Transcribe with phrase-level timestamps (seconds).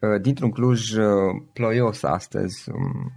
[0.00, 1.06] Uh, dintr-un Cluj uh,
[1.52, 2.70] ploios astăzi.
[2.70, 3.12] Um,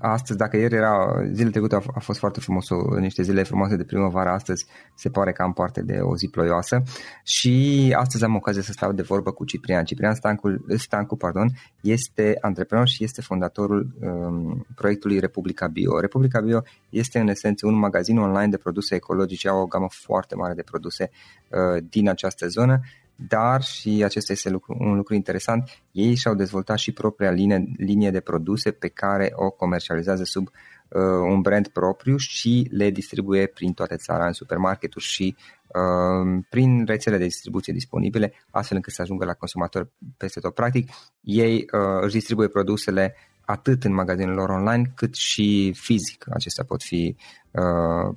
[0.00, 2.66] astăzi, dacă ieri era, zilele trecute a, a fost foarte frumos,
[2.98, 6.82] niște zile frumoase de primăvară, astăzi se pare că am parte de o zi ploioasă
[7.22, 9.84] și astăzi am ocazia să stau de vorbă cu Ciprian.
[9.84, 11.48] Ciprian Stancu, Stancu pardon,
[11.82, 16.00] este antreprenor și este fondatorul um, proiectului Republica Bio.
[16.00, 20.34] Republica Bio este în esență un magazin online de produse ecologice, au o gamă foarte
[20.34, 21.10] mare de produse
[21.48, 22.80] uh, din această zonă
[23.28, 28.10] dar și acesta este lucru, un lucru interesant, ei și-au dezvoltat și propria linie, linie
[28.10, 30.48] de produse pe care o comercializează sub
[30.88, 35.36] uh, un brand propriu și le distribuie prin toată țara în supermarketuri și
[35.66, 40.54] uh, prin rețele de distribuție disponibile, astfel încât să ajungă la consumator peste tot.
[40.54, 40.90] Practic,
[41.20, 43.14] ei uh, își distribuie produsele
[43.44, 46.24] atât în magazinul lor online cât și fizic.
[46.30, 47.41] Acestea pot fi, uh,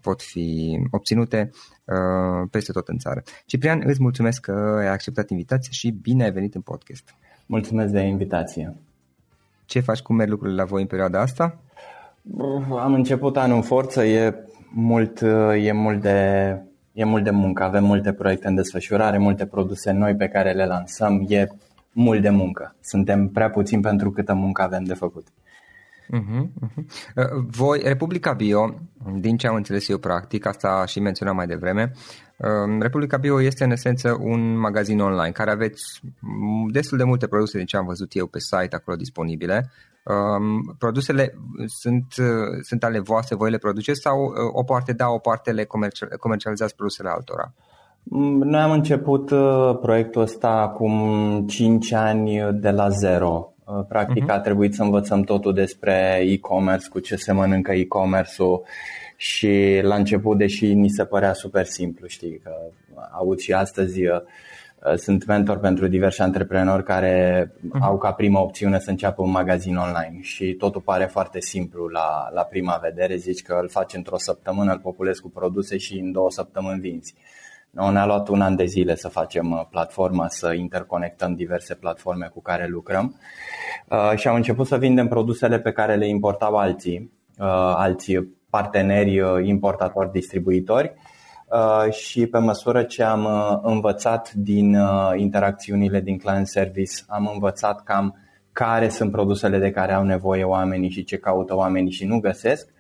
[0.02, 1.50] pot fi obținute
[1.86, 3.24] uh, peste tot în țară.
[3.46, 7.16] Ciprian, îți mulțumesc că ai acceptat invitația și bine ai venit în podcast.
[7.46, 8.76] Mulțumesc de invitație.
[9.66, 11.60] Ce faci, cum merg lucrurile la voi în perioada asta?
[12.80, 14.46] Am început anul în forță, e
[14.78, 15.22] Mult,
[15.62, 16.60] e mult de
[16.94, 20.66] e mult de muncă, avem multe proiecte în desfășurare, multe produse noi pe care le
[20.66, 21.48] lansăm, e
[21.92, 22.76] mult de muncă.
[22.82, 25.28] Suntem prea puțini pentru câtă muncă avem de făcut.
[26.14, 26.86] Uh-huh, uh-huh.
[27.48, 28.74] Voi, Republica Bio,
[29.20, 31.92] din ce am înțeles eu practic, asta și menționam mai devreme,
[32.38, 36.02] uh, Republica Bio este în esență un magazin online care aveți
[36.72, 39.72] destul de multe produse din ce am văzut eu pe site acolo disponibile.
[40.04, 41.34] Um, produsele
[41.66, 42.06] sunt,
[42.62, 45.68] sunt ale voastre, voi le produceți sau o parte da, o parte le
[46.20, 47.54] comercializați produsele altora?
[48.04, 49.32] Mm, noi am început
[49.82, 53.55] proiectul ăsta acum 5 ani de la zero Uh,
[53.88, 54.36] practic uh-huh.
[54.36, 58.64] a trebuit să învățăm totul despre e-commerce, cu ce se mănâncă e-commerce-ul
[59.16, 62.52] și la început, deși ni se părea super simplu, știi, că
[63.12, 64.22] aud și astăzi uh,
[64.96, 67.80] sunt mentor pentru diversi antreprenori care uh-huh.
[67.82, 72.30] au ca prima opțiune să înceapă un magazin online și totul pare foarte simplu la,
[72.34, 76.12] la prima vedere, zici că îl faci într-o săptămână, îl populezi cu produse și în
[76.12, 77.14] două săptămâni vinzi.
[77.14, 77.22] No,
[77.76, 82.42] ne-a luat un an de zile să facem uh, platforma, să interconectăm diverse platforme cu
[82.42, 83.20] care lucrăm.
[83.90, 87.46] Uh, și am început să vindem produsele pe care le importau alții, uh,
[87.76, 90.94] alții parteneri importatori, distribuitori.
[91.90, 93.28] Și pe măsură ce am
[93.64, 94.78] învățat din
[95.16, 98.18] interacțiunile din client service, am învățat cam
[98.52, 102.68] care sunt produsele de care au nevoie oamenii și ce caută oamenii și nu găsesc.
[102.68, 102.75] Uh,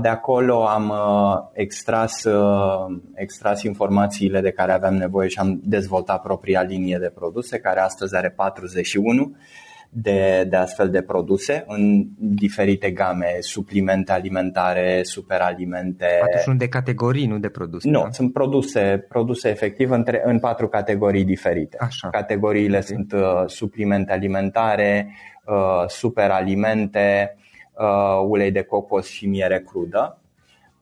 [0.00, 6.22] de acolo am uh, extras, uh, extras informațiile de care aveam nevoie și am dezvoltat
[6.22, 9.36] propria linie de produse, care astăzi are 41
[9.92, 16.06] de, de astfel de produse în diferite game, suplimente alimentare, superalimente.
[16.20, 17.88] 41 de categorii, nu de produse.
[17.88, 18.10] Nu, da?
[18.10, 21.76] sunt produse, produse efectiv în, în patru categorii diferite.
[21.80, 22.08] Așa.
[22.08, 22.82] Categoriile okay.
[22.82, 25.14] sunt uh, suplimente alimentare,
[25.44, 27.39] uh, superalimente, uh,
[28.28, 30.18] ulei de cocos și miere crudă.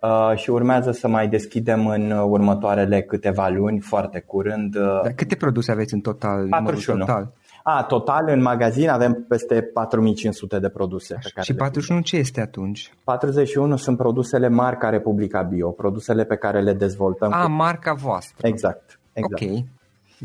[0.01, 4.75] Uh, și urmează să mai deschidem în următoarele câteva luni, foarte curând.
[4.77, 6.47] Uh, Dar câte produse aveți în total?
[6.49, 6.99] 41.
[6.99, 7.33] Total?
[7.63, 11.15] A, total în magazin avem peste 4500 de produse.
[11.15, 12.93] Pe care și 41 ce este atunci?
[13.05, 17.33] 41 sunt produsele marca Republica Bio, produsele pe care le dezvoltăm.
[17.33, 17.51] A, cu...
[17.51, 18.47] marca voastră.
[18.47, 18.99] Exact.
[19.13, 19.43] exact.
[19.43, 19.65] Ok.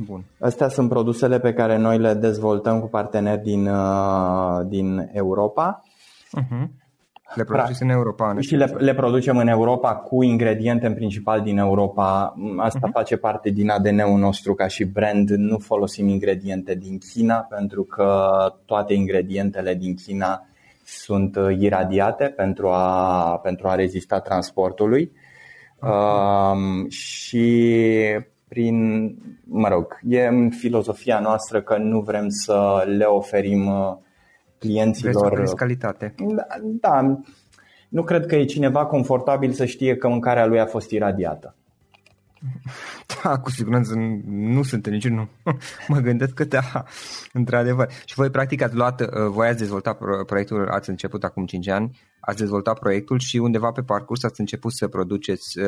[0.06, 0.24] Bun.
[0.40, 5.84] Astea sunt produsele pe care noi le dezvoltăm cu parteneri din, uh, din Europa
[6.42, 6.68] Uh-huh.
[7.36, 8.36] Le produceți în Europa.
[8.40, 12.34] și le, le producem în Europa cu ingrediente în principal din Europa.
[12.58, 12.92] Asta uh-huh.
[12.92, 15.30] face parte din ADN-ul nostru ca și brand.
[15.30, 18.30] Nu folosim ingrediente din China pentru că
[18.66, 20.46] toate ingredientele din China
[20.86, 25.12] sunt uh, iradiate pentru a, pentru a rezista transportului.
[25.12, 25.22] Uh-huh.
[25.82, 27.64] Uh, și
[28.48, 29.08] prin,
[29.44, 33.96] mă rog, e în filozofia noastră că nu vrem să le oferim uh,
[34.64, 35.34] clienților.
[35.34, 36.14] Vreți calitate.
[36.18, 37.20] Da, da,
[37.90, 41.56] nu cred că e cineva confortabil să știe că mâncarea lui a fost iradiată.
[43.24, 43.94] Da, cu siguranță
[44.26, 45.30] nu sunt nici nu.
[45.88, 46.86] mă gândesc că da,
[47.34, 47.90] într-adevăr.
[48.06, 52.00] Și voi practic ați luat, uh, voi ați dezvoltat proiectul, ați început acum 5 ani,
[52.20, 55.68] ați dezvoltat proiectul și undeva pe parcurs ați început să produceți uh,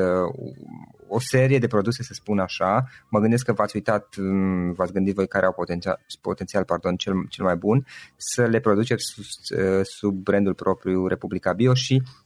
[1.07, 2.83] o serie de produse, să spun așa.
[3.09, 7.13] Mă gândesc că v-ați uitat, um, v-ați gândit voi care au potențial, potențial pardon, cel,
[7.29, 7.85] cel mai bun,
[8.15, 9.23] să le produceți sub,
[9.59, 12.24] uh, sub brandul propriu Republica Bio și Um,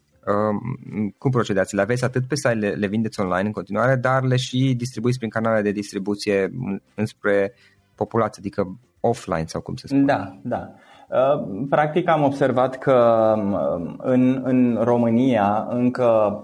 [1.18, 1.76] cum procedați?
[1.76, 5.18] Le aveți atât pe site, le, le vindeți online în continuare, dar le și distribuiți
[5.18, 6.52] prin canale de distribuție
[6.96, 7.54] înspre
[7.96, 10.04] populație, adică offline sau cum se spune?
[10.04, 10.74] Da, da.
[11.10, 16.42] Uh, practic am observat că um, în, în România încă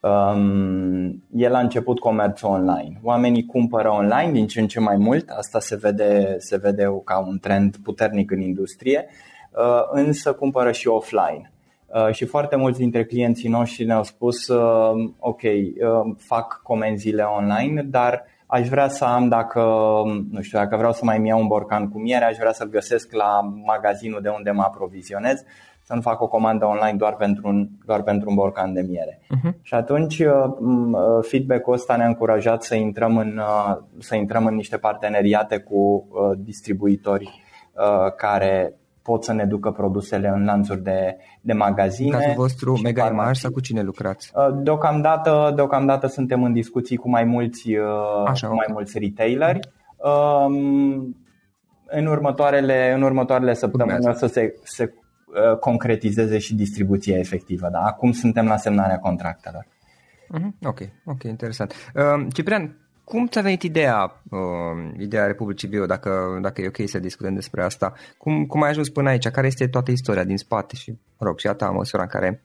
[0.00, 3.00] um, el a început comerțul online.
[3.02, 7.18] Oamenii cumpără online din ce în ce mai mult, asta se vede, se vede ca
[7.18, 9.06] un trend puternic în industrie,
[9.50, 11.52] uh, însă cumpără și offline.
[11.94, 17.82] Uh, și foarte mulți dintre clienții noștri ne-au spus uh, ok, uh, fac comenzile online,
[17.82, 19.60] dar aș vrea să am dacă,
[20.30, 23.12] nu știu, dacă vreau să mai iau un borcan cu miere, aș vrea să-l găsesc
[23.12, 25.42] la magazinul de unde mă aprovizionez,
[25.82, 29.20] să nu fac o comandă online doar pentru un, doar pentru un borcan de miere.
[29.22, 29.52] Uh-huh.
[29.62, 30.22] Și atunci
[31.20, 33.40] feedback-ul ăsta ne-a încurajat să intrăm în,
[33.98, 37.42] să intrăm în niște parteneriate cu distribuitori
[38.16, 38.74] care
[39.10, 42.16] pot să ne ducă produsele în lanțuri de, de magazine.
[42.16, 44.32] În cazul vostru, Mega Image sau cu cine lucrați?
[44.34, 47.84] Uh, deocamdată, deocamdată suntem în discuții cu mai mulți, uh,
[48.26, 48.64] Așa, cu okay.
[48.66, 49.60] mai mulți retaileri.
[49.96, 51.16] Um,
[51.86, 57.68] în următoarele, în următoarele săptămâni o să se, se uh, concretizeze și distribuția efectivă.
[57.72, 57.80] Da?
[57.80, 59.66] Acum suntem la semnarea contractelor.
[60.34, 60.66] Uh-huh.
[60.68, 61.74] Ok, ok, interesant.
[61.94, 66.98] Uh, Ciprian, cum ți-a venit ideea, uh, ideea Republicii Bio, dacă, dacă e ok să
[66.98, 67.92] discutăm despre asta?
[68.18, 69.28] Cum, cum ai ajuns până aici?
[69.28, 72.42] Care este toată istoria din spate și, mă rog, și a ta, măsura în care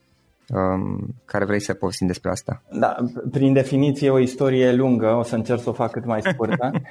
[0.50, 2.62] um, care vrei să povestim despre asta.
[2.72, 2.96] Da,
[3.32, 6.72] prin definiție o istorie lungă, o să încerc să o fac cât mai scurtă.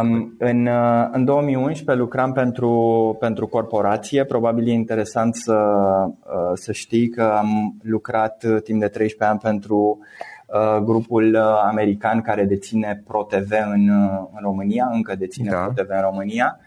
[0.00, 4.24] Um, în, uh, în 2011 lucram pentru, pentru corporație.
[4.24, 9.98] Probabil e interesant să, uh, să știi că am lucrat timp de 13 ani pentru
[10.00, 10.33] uh,
[10.82, 13.88] grupul american care deține ProTV în,
[14.32, 15.56] în România, încă deține da.
[15.56, 16.58] ProTV în România.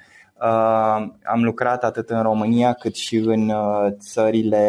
[1.24, 3.52] Am lucrat atât în România cât și în
[4.00, 4.64] țările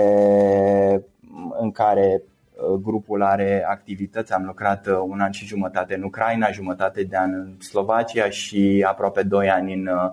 [1.61, 2.23] în care
[2.59, 7.17] Uh, grupul are activități, am lucrat uh, un an și jumătate în Ucraina, jumătate de
[7.17, 10.11] an în Slovacia și aproape doi ani în, uh,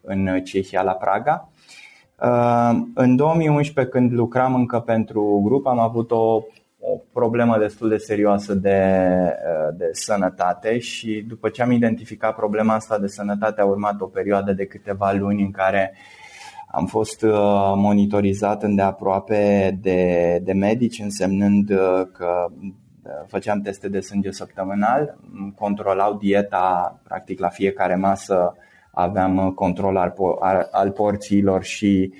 [0.00, 1.48] în Cehia la Praga.
[2.94, 6.42] În 2011, când lucram încă pentru grup, am avut o,
[6.80, 9.02] o problemă destul de serioasă de,
[9.76, 14.52] de sănătate și după ce am identificat problema asta de sănătate a urmat o perioadă
[14.52, 15.98] de câteva luni în care uh,
[16.70, 17.32] am fost uh,
[17.74, 25.18] monitorizat îndeaproape de, de medici, însemnând uh, că uh, făceam teste de sânge săptămânal,
[25.56, 28.56] controlau dieta practic la fiecare masă,
[28.92, 30.14] aveam control al,
[30.70, 32.12] al porțiilor și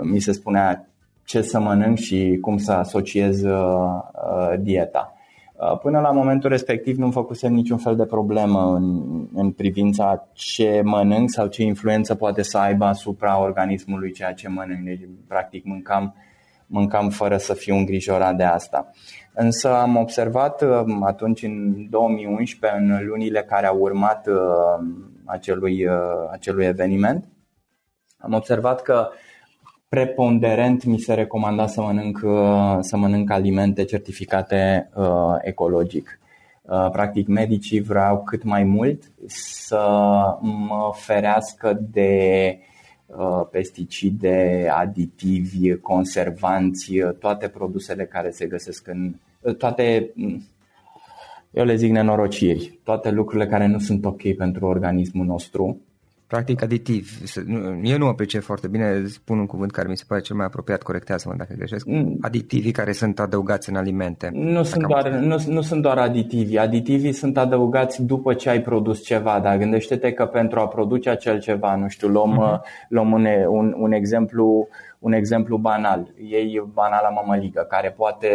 [0.00, 0.88] mi se spunea
[1.24, 3.42] ce să mănânc și cum să asociez
[4.60, 5.16] dieta.
[5.62, 9.02] Uh, până la momentul respectiv nu făcusem niciun fel de problemă în,
[9.34, 14.84] în privința ce mănânc sau ce influență poate să aibă asupra organismului ceea ce mănânc.
[14.84, 16.14] Deci, practic, mâncam,
[16.66, 18.90] mâncam fără să fiu îngrijorat de asta.
[19.34, 24.34] Însă am observat uh, atunci, în 2011, în lunile care au urmat uh,
[25.24, 25.86] acelui,
[26.30, 27.28] acelui eveniment,
[28.18, 29.16] am observat că uh,
[29.92, 36.18] preponderent mi se recomanda să mănânc, uh, să mănânc alimente certificate uh, ecologic.
[36.62, 39.84] Uh, practic, medicii vreau cât mai mult să
[40.40, 42.58] mă ferească de
[43.50, 49.14] pesticide, aditivi, conservanți, toate produsele care se găsesc în.
[49.58, 50.10] toate,
[51.50, 55.80] eu le zic nenorociri, toate lucrurile care nu sunt ok pentru organismul nostru
[56.32, 57.10] Practic aditiv.
[57.82, 60.82] Eu nu apreciez foarte bine, spun un cuvânt care mi se pare cel mai apropiat,
[60.82, 61.86] corectează-mă dacă greșesc.
[61.86, 62.16] Mm.
[62.20, 64.30] Aditivii care sunt adăugați în alimente.
[64.32, 66.58] Nu sunt, doar, nu, nu sunt doar aditivi.
[66.58, 71.40] Aditivii sunt adăugați după ce ai produs ceva, dar gândește-te că pentru a produce acel
[71.40, 72.86] ceva, nu știu, luăm, uh-huh.
[72.88, 74.68] luăm un, un, un exemplu
[75.02, 78.28] un exemplu banal, ei banala mămăligă, care poate,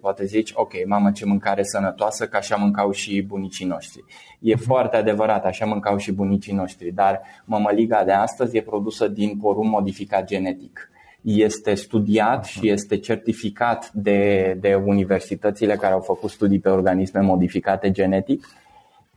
[0.00, 4.04] poate zici, ok, mamă ce mâncare sănătoasă, că așa mâncau și bunicii noștri.
[4.40, 4.62] E mhm.
[4.62, 9.70] foarte adevărat, așa mâncau și bunicii noștri, dar mămăliga de astăzi e produsă din porumb
[9.70, 10.88] modificat genetic
[11.22, 17.90] este studiat și este certificat de, de universitățile care au făcut studii pe organisme modificate
[17.90, 18.46] genetic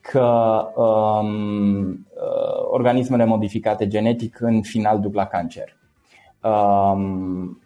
[0.01, 5.87] că um, uh, organismele modificate genetic în final duc la cancer um,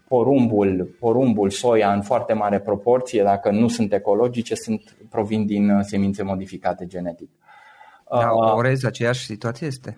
[0.07, 5.79] porumbul, porumbul, soia în foarte mare proporție, dacă nu sunt ecologice, sunt provin din uh,
[5.81, 7.29] semințe modificate genetic.
[8.09, 9.95] Da, uh, orez, aceeași situație este?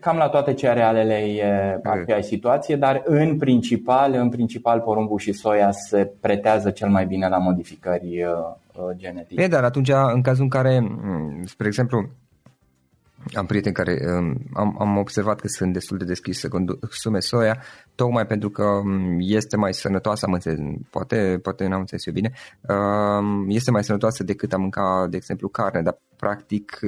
[0.00, 5.70] Cam la toate cerealele e aceeași situație, dar în principal, în principal porumbul și soia
[5.70, 8.30] se pretează cel mai bine la modificări uh,
[8.72, 9.34] uh genetice.
[9.34, 12.08] Bine, dar atunci, în cazul în care, mm, spre exemplu,
[13.34, 17.62] am prieteni care um, am, am observat că sunt destul de deschiși să consume soia,
[17.94, 20.58] tocmai pentru că um, este mai sănătoasă, am înțeles,
[20.90, 22.32] poate, poate n-am înțeles eu bine,
[22.68, 26.78] um, este mai sănătoasă decât a mânca, de exemplu, carne, dar practic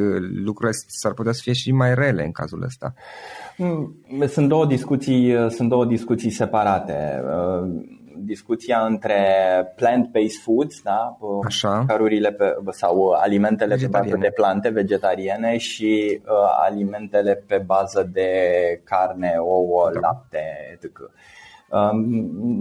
[0.44, 2.94] lucrurile s-ar putea să fie și mai rele în cazul ăsta.
[3.56, 7.22] Mm, sunt două discuții, sunt două discuții separate
[8.18, 9.24] discuția între
[9.76, 11.18] plant-based foods, da?
[11.44, 11.84] Așa.
[11.86, 16.30] Cărurile pe, sau alimentele pe bază de plante vegetariene și uh,
[16.64, 18.30] alimentele pe bază de
[18.84, 20.00] carne, ouă, da.
[20.00, 20.98] lapte, etc.
[21.70, 22.04] Um,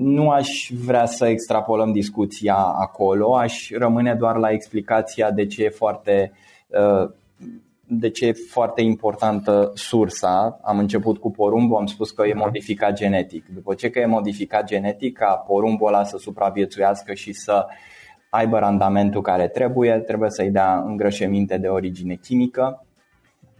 [0.01, 5.69] nu aș vrea să extrapolăm discuția acolo, aș rămâne doar la explicația de ce e
[5.69, 6.31] foarte
[6.67, 7.09] uh,
[7.89, 10.59] de ce e foarte importantă sursa.
[10.63, 12.39] Am început cu porumbul, am spus că e da.
[12.39, 13.45] modificat genetic.
[13.53, 17.65] După ce că e modificat genetic, ca porumbul ăla să supraviețuiască și să
[18.29, 22.85] aibă randamentul care trebuie, trebuie să-i dea îngrășăminte de origine chimică,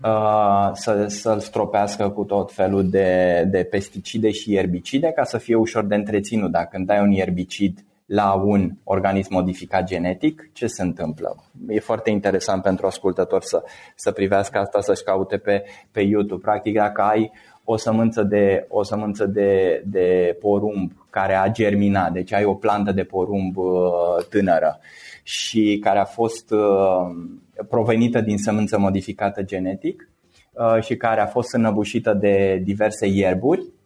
[0.04, 5.56] uh, să, să-l stropească cu tot felul de, de pesticide și erbicide ca să fie
[5.56, 6.52] ușor de întreținut.
[6.52, 11.44] Dacă îmi dai un erbicid la un organism modificat genetic, ce se întâmplă?
[11.68, 13.64] E foarte interesant pentru ascultător să,
[13.96, 16.42] să privească asta, să-și caute pe, pe YouTube.
[16.42, 17.32] Practic, dacă ai
[17.64, 22.92] o sămânță de, o sămânță de, de porumb care a germinat, deci ai o plantă
[22.92, 24.80] de porumb uh, tânără
[25.24, 30.10] și care a fost uh, provenită din sămânță modificată genetic
[30.52, 33.77] uh, și care a fost înăbușită de diverse ierburi, Uh,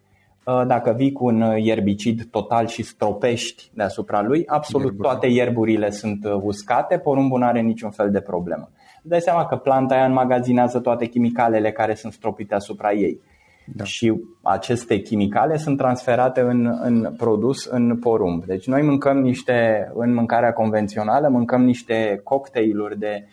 [0.43, 5.07] dacă vii cu un ierbicid total și stropești deasupra lui, absolut Ierburi.
[5.07, 8.69] toate ierburile sunt uh, uscate, porumbul nu are niciun fel de problemă.
[9.01, 13.21] Dai seama că planta aia înmagazinează toate chimicalele care sunt stropite asupra ei.
[13.65, 13.83] Da.
[13.83, 18.45] Și aceste chimicale sunt transferate în, în produs în porumb.
[18.45, 23.27] Deci noi mâncăm niște, în mâncarea convențională, mâncăm niște cocktailuri de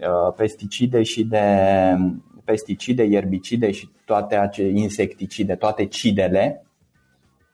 [0.00, 1.46] uh, pesticide și de
[2.44, 6.64] pesticide, ierbicide și toate acele insecticide, toate cidele,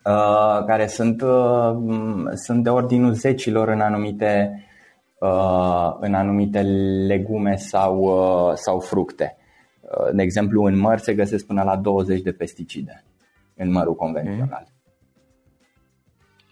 [0.05, 1.77] uh, care sunt, uh,
[2.35, 4.65] sunt de ordinul zecilor în anumite,
[5.21, 6.61] uh, în anumite
[7.07, 8.21] legume sau,
[8.55, 9.35] sau fructe.
[10.13, 13.05] De exemplu, în măr se găsesc până la 20 de pesticide
[13.57, 14.67] în mărul convențional.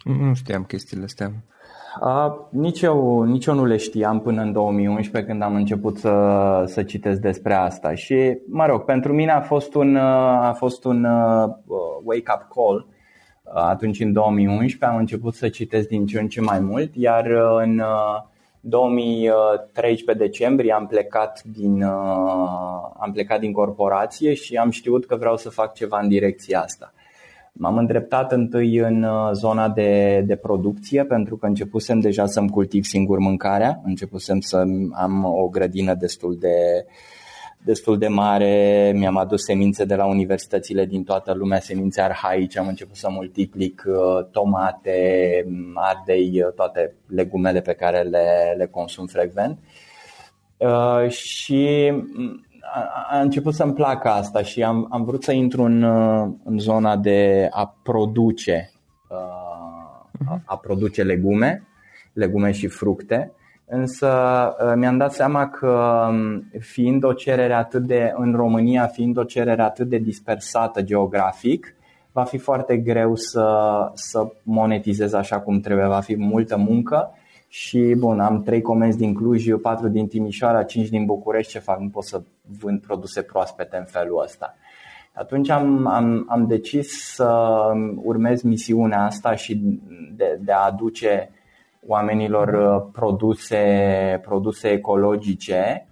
[0.05, 1.33] Nu știam chestiile astea.
[2.03, 6.63] Uh, nici, eu, nici eu nu le știam până în 2011 când am început să,
[6.67, 11.05] să citesc despre asta și, mă rog, pentru mine a fost un, a fost un
[11.05, 11.49] uh,
[12.05, 12.87] wake-up call.
[13.43, 17.27] Uh, atunci, în 2011, am început să citesc din ce în ce mai mult, iar
[17.61, 18.23] în uh,
[18.61, 25.37] 2013 decembrie am plecat din, uh, am plecat din corporație și am știut că vreau
[25.37, 26.93] să fac ceva în direcția asta.
[27.61, 32.85] M-am îndreptat întâi în uh, zona de, de producție pentru că începusem deja să-mi cultiv
[32.85, 34.57] singur mâncarea, începusem să
[34.93, 36.85] am o grădină destul de,
[37.65, 42.69] destul de mare, mi-am adus semințe de la universitățile din toată lumea, semințe arhaice, am
[42.69, 49.59] început să multiplic uh, tomate, ardei, uh, toate legumele pe care le, le consum frecvent.
[50.57, 51.93] Uh, și
[53.11, 55.83] a început să-mi placă asta și am, am vrut să intru în,
[56.45, 58.71] în zona de a produce
[59.09, 59.49] uh,
[60.45, 61.63] a produce legume,
[62.13, 63.33] legume și fructe,
[63.67, 64.09] însă
[64.61, 69.25] uh, mi-am dat seama că um, fiind o cerere atât de în România, fiind o
[69.25, 71.75] cerere atât de dispersată geografic,
[72.13, 73.47] va fi foarte greu să,
[73.95, 77.13] să monetizez așa cum trebuie, va fi multă muncă
[77.49, 81.81] și bun, am trei comenzi din Cluj, patru din Timișoara, cinci din București, ce fac?
[81.81, 82.23] Nu pot să
[82.59, 84.55] vând produse proaspete în felul ăsta.
[85.13, 87.53] Atunci am, am, am decis să
[88.03, 89.81] urmez misiunea asta și
[90.17, 91.31] de, de a aduce
[91.87, 95.87] oamenilor uh, produse, produse ecologice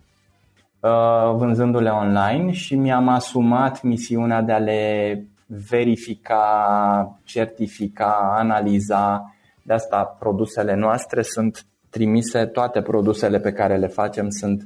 [0.81, 9.36] uh, vânzându-le online și mi-am asumat misiunea de a le verifica, certifica, analiza
[9.67, 14.63] de asta produsele noastre sunt trimise, toate produsele pe care le facem sunt,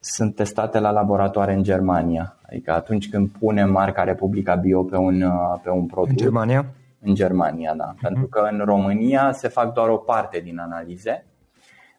[0.00, 2.36] sunt testate la laboratoare în Germania.
[2.48, 5.24] Adică atunci când punem marca Republica Bio pe un,
[5.62, 6.10] pe un produs.
[6.10, 6.66] În Germania?
[7.00, 7.94] În Germania, da.
[7.94, 8.00] Uh-huh.
[8.00, 11.24] Pentru că în România se fac doar o parte din analize.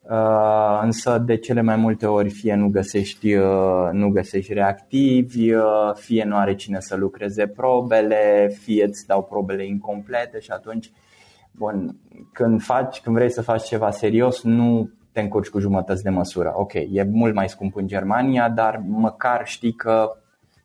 [0.09, 5.63] Uh, însă de cele mai multe ori fie nu găsești, uh, nu găsești reactivi, uh,
[5.93, 10.91] fie nu are cine să lucreze probele, fie îți dau probele incomplete și atunci
[11.57, 11.95] Bun,
[12.33, 16.53] când faci, când vrei să faci ceva serios, nu te încurci cu jumătăți de măsură.
[16.55, 20.11] Ok, e mult mai scump în Germania, dar măcar știi că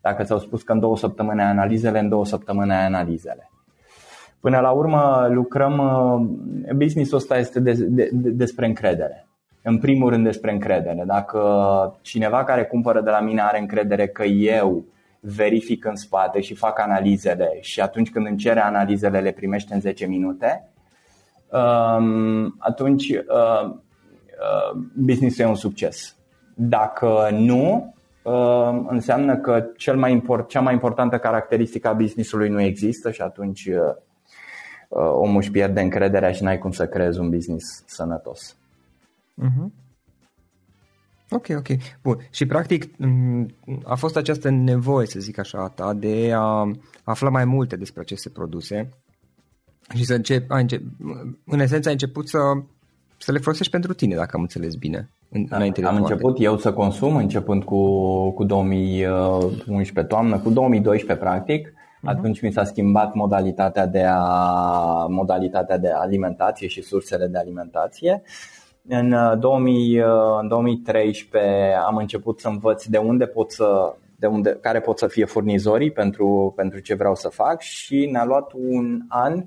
[0.00, 3.50] dacă ți-au spus că în două săptămâni ai analizele, în două săptămâni ai analizele.
[4.40, 9.28] Până la urmă lucrăm, uh, businessul ăsta este de, de, de, despre încredere.
[9.62, 11.02] În primul rând despre încredere.
[11.06, 11.40] Dacă
[12.02, 14.84] cineva care cumpără de la mine are încredere că eu
[15.20, 19.80] verific în spate și fac analizele și atunci când îmi cere analizele le primește în
[19.80, 20.69] 10 minute, Um,
[22.58, 26.16] atunci uh, uh, businessul e un succes.
[26.54, 32.60] Dacă nu, uh, înseamnă că cel mai import, cea mai importantă caracteristică a businessului nu
[32.60, 33.68] există și atunci
[35.12, 38.56] omul își pierde încrederea și n-ai cum să creezi un business sănătos.
[39.42, 39.80] Uh-huh.
[41.30, 41.66] Ok, ok.
[42.02, 42.18] Bun.
[42.30, 42.84] Și practic
[43.84, 46.70] a fost această nevoie, să zic așa, ta de a
[47.04, 48.88] afla mai multe despre aceste produse
[49.94, 50.82] și să încep, a încep,
[51.46, 52.38] în esență ai început să,
[53.16, 55.10] să le folosești pentru tine, dacă am înțeles bine.
[55.28, 61.24] În, da, înainte am început eu să consum începând cu, cu 2011 toamnă, cu 2012
[61.26, 61.68] practic.
[61.68, 62.02] Uh-huh.
[62.04, 68.22] Atunci mi s-a schimbat modalitatea de, a, modalitatea de alimentație și sursele de alimentație.
[68.88, 74.26] În, 2000, uh, uh, în 2013 am început să învăț de unde pot să de
[74.26, 78.52] unde, care pot să fie furnizorii pentru, pentru ce vreau să fac și ne-a luat
[78.54, 79.46] un an Uh,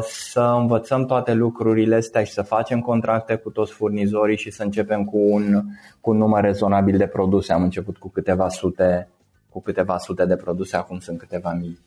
[0.00, 5.04] să învățăm toate lucrurile astea și să facem contracte cu toți furnizorii și să începem
[5.04, 5.62] cu un,
[6.00, 7.52] cu un număr rezonabil de produse.
[7.52, 9.08] Am început cu câteva sute,
[9.48, 11.78] cu câteva sute de produse, acum sunt câteva mii.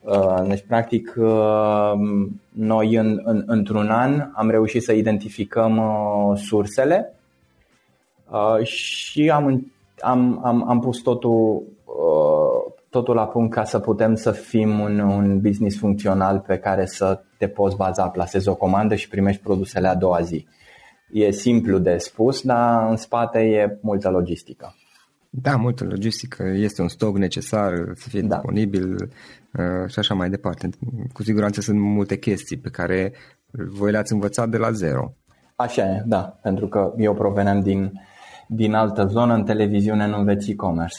[0.00, 1.92] Uh, deci, practic, uh,
[2.48, 5.80] noi în, în, într-un an am reușit să identificăm
[6.36, 7.14] sursele
[8.62, 11.62] și am, am, am, am pus totul
[12.90, 17.20] totul la punct ca să putem să fim un, un business funcțional pe care să
[17.38, 20.46] te poți baza, plasezi o comandă și primești produsele a doua zi.
[21.12, 24.74] E simplu de spus, dar în spate e multă logistică.
[25.30, 28.34] Da, multă logistică, este un stoc necesar să fie da.
[28.34, 30.68] disponibil uh, și așa mai departe.
[31.12, 33.12] Cu siguranță sunt multe chestii pe care
[33.50, 35.14] voi le-ați învățat de la zero.
[35.56, 37.92] Așa e, da, pentru că eu proveneam din,
[38.48, 40.98] din altă zonă, în televiziune nu înveți e-commerce.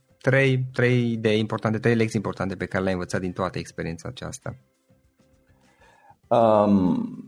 [0.21, 4.55] trei, trei idei importante, trei lecții importante pe care le-ai învățat din toată experiența aceasta?
[6.27, 7.23] Um,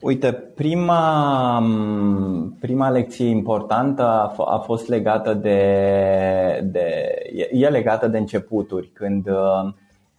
[0.00, 1.62] uite, prima,
[2.60, 5.60] prima lecție importantă a, f- a fost legată de,
[6.64, 8.88] de e, e legată de începuturi.
[8.88, 9.74] Când uh,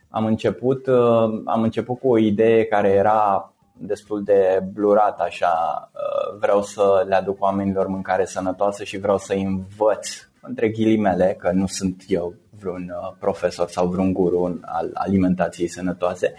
[0.10, 6.38] am început, uh, am început cu o idee care era destul de blurat așa, uh,
[6.39, 10.10] vreau să le aduc oamenilor mâncare sănătoasă și vreau să învăț
[10.47, 16.34] între ghilimele, că nu sunt eu vreun uh, profesor sau vreun guru al alimentației sănătoase,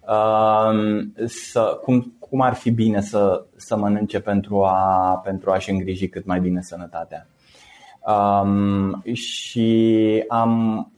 [0.00, 6.08] um, să, cum, cum ar fi bine să, să mănânce pentru, a, pentru a-și îngriji
[6.08, 7.26] cât mai bine sănătatea.
[8.06, 10.92] Um, și am,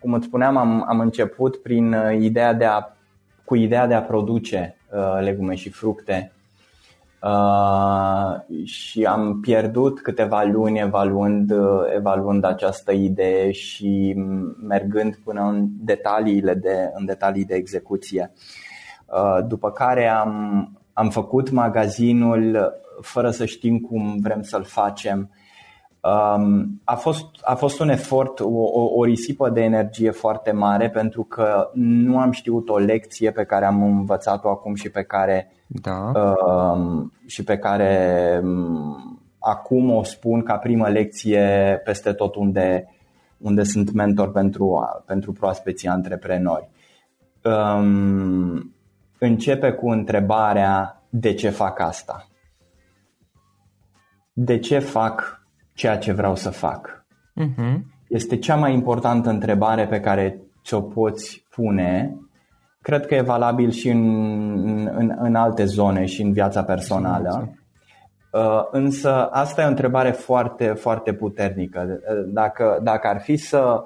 [0.00, 2.82] cum îți spuneam, am, am început prin uh, ideea de a,
[3.44, 6.32] cu ideea de a produce uh, legume și fructe
[7.22, 11.52] Uh, și am pierdut câteva luni evaluând,
[11.96, 14.14] evaluând această idee și
[14.66, 18.32] mergând până în detaliile de, în detalii de execuție.
[19.06, 25.30] Uh, după care am, am făcut magazinul fără să știm cum vrem să-l facem.
[26.04, 30.90] Um, a, fost, a fost un efort, o, o, o risipă de energie foarte mare
[30.90, 35.52] pentru că nu am știut o lecție pe care am învățat-o acum și pe care
[35.66, 36.12] da.
[36.14, 42.88] uh, și pe care um, acum o spun ca primă lecție peste tot unde,
[43.38, 46.68] unde sunt mentor pentru, pentru proaspeții antreprenori.
[47.44, 48.74] Um,
[49.18, 52.26] începe cu întrebarea de ce fac asta?
[54.32, 55.41] De ce fac
[55.74, 57.04] ceea ce vreau să fac?
[57.40, 57.80] Uh-huh.
[58.08, 62.16] Este cea mai importantă întrebare pe care ți-o poți pune
[62.82, 67.52] cred că e valabil și în, în, în alte zone și în viața personală.
[68.30, 71.86] Uh, însă asta e o întrebare foarte, foarte puternică.
[71.88, 73.84] Uh, dacă, dacă, ar fi să,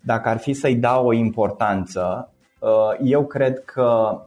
[0.00, 4.20] dacă ar fi să-i dau o importanță, uh, eu cred că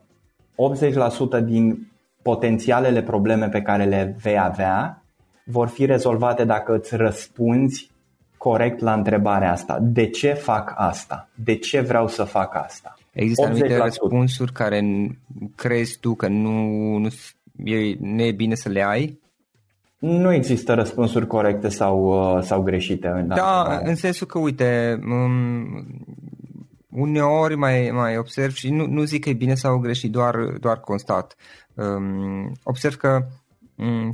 [1.42, 5.01] 80% din potențialele probleme pe care le vei avea
[5.46, 7.92] vor fi rezolvate dacă îți răspunzi
[8.38, 9.80] corect la întrebarea asta.
[9.82, 11.30] De ce fac asta?
[11.36, 12.98] De ce vreau să fac asta?
[13.12, 13.46] Există 80%.
[13.46, 15.08] anumite răspunsuri care
[15.56, 16.58] crezi tu că nu,
[16.98, 17.08] nu
[17.64, 19.20] e, nu e bine să le ai?
[20.00, 23.08] Nu există răspunsuri corecte sau, uh, sau greșite.
[23.08, 25.86] În da, în sensul că, uite, um,
[26.90, 30.80] uneori mai, mai observ și nu, nu zic că e bine sau greșit, doar, doar
[30.80, 31.36] constat.
[31.74, 33.41] Um, observ că um,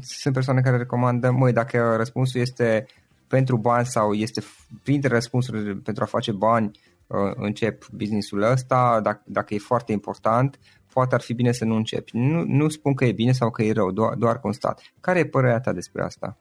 [0.01, 2.85] sunt persoane care recomandă, măi, dacă răspunsul este
[3.27, 4.41] pentru bani sau este
[4.83, 6.71] printre răspunsurile pentru a face bani,
[7.07, 10.59] Uh, încep businessul ăsta, dacă, dacă e foarte important,
[10.93, 12.17] poate ar fi bine să nu începi.
[12.17, 14.81] Nu, nu spun că e bine sau că e rău, doar, doar constat.
[14.99, 16.37] Care e părerea ta despre asta?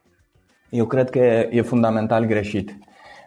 [0.70, 2.78] Eu cred că e, e fundamental greșit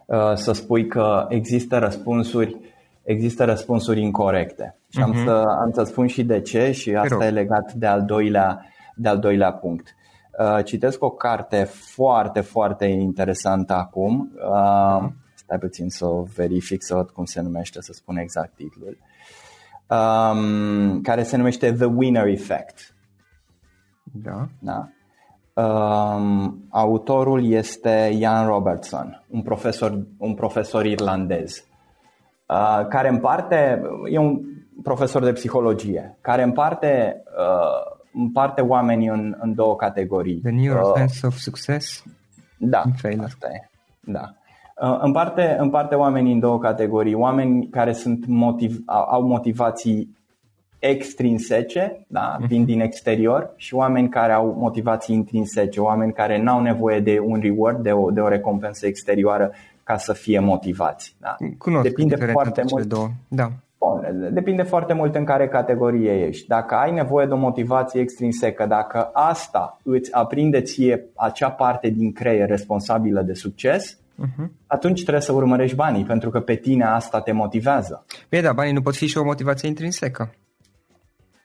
[0.06, 2.56] uh, să spui că există răspunsuri
[3.02, 4.76] există răspunsuri incorrecte.
[4.88, 5.02] Și uh-huh.
[5.02, 5.24] am, mhm.
[5.24, 9.08] să, am să spun și de ce și asta e legat de al doilea, de
[9.08, 9.94] al doilea punct.
[10.38, 14.32] Uh, citesc o carte foarte, foarte interesantă acum.
[14.34, 18.54] Uh, uh-huh Stai puțin să o verific, să văd cum se numește, să spun exact
[18.54, 18.98] titlul.
[19.88, 22.94] Um, care se numește The Winner Effect.
[24.02, 24.48] Da.
[24.58, 24.88] da?
[25.62, 31.64] Um, autorul este Ian Robertson, un profesor, un profesor irlandez,
[32.48, 34.40] uh, care împarte, e un
[34.82, 40.40] profesor de psihologie, care împarte, uh, împarte oamenii în, în două categorii.
[40.40, 42.04] The Neuroscience uh, of Success?
[42.58, 42.82] Da,
[43.24, 43.70] asta e.
[44.00, 44.34] Da.
[44.82, 47.14] Uh, împarte, împarte oamenii în două categorii.
[47.14, 50.18] Oameni care sunt motiv, au motivații
[50.78, 52.48] extrinsece, da, mhm.
[52.48, 57.18] vin din exterior, și oameni care au motivații intrinsece, oameni care nu au nevoie de
[57.18, 59.52] un reward, de o, de o recompensă exterioară
[59.84, 61.16] ca să fie motivați.
[61.18, 61.36] Da?
[61.58, 62.84] Cunosc Depinde foarte mult.
[62.84, 63.08] Două.
[63.28, 63.50] Da.
[63.80, 66.46] Bun, depinde foarte mult în care categorie ești.
[66.46, 72.12] Dacă ai nevoie de o motivație extrinsecă, dacă asta îți aprinde ție acea parte din
[72.12, 74.46] creier responsabilă de succes, uh-huh.
[74.66, 78.04] atunci trebuie să urmărești banii, pentru că pe tine asta te motivează.
[78.28, 80.34] Bine, dar banii nu pot fi și o motivație intrinsecă.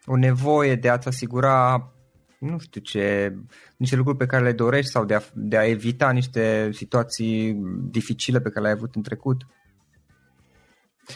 [0.06, 1.90] O nevoie de a-ți asigura
[2.38, 3.36] nu știu ce,
[3.78, 7.54] niște lucruri pe care le dorești sau de a, de a evita niște situații
[7.90, 9.46] dificile pe care le-ai avut în trecut.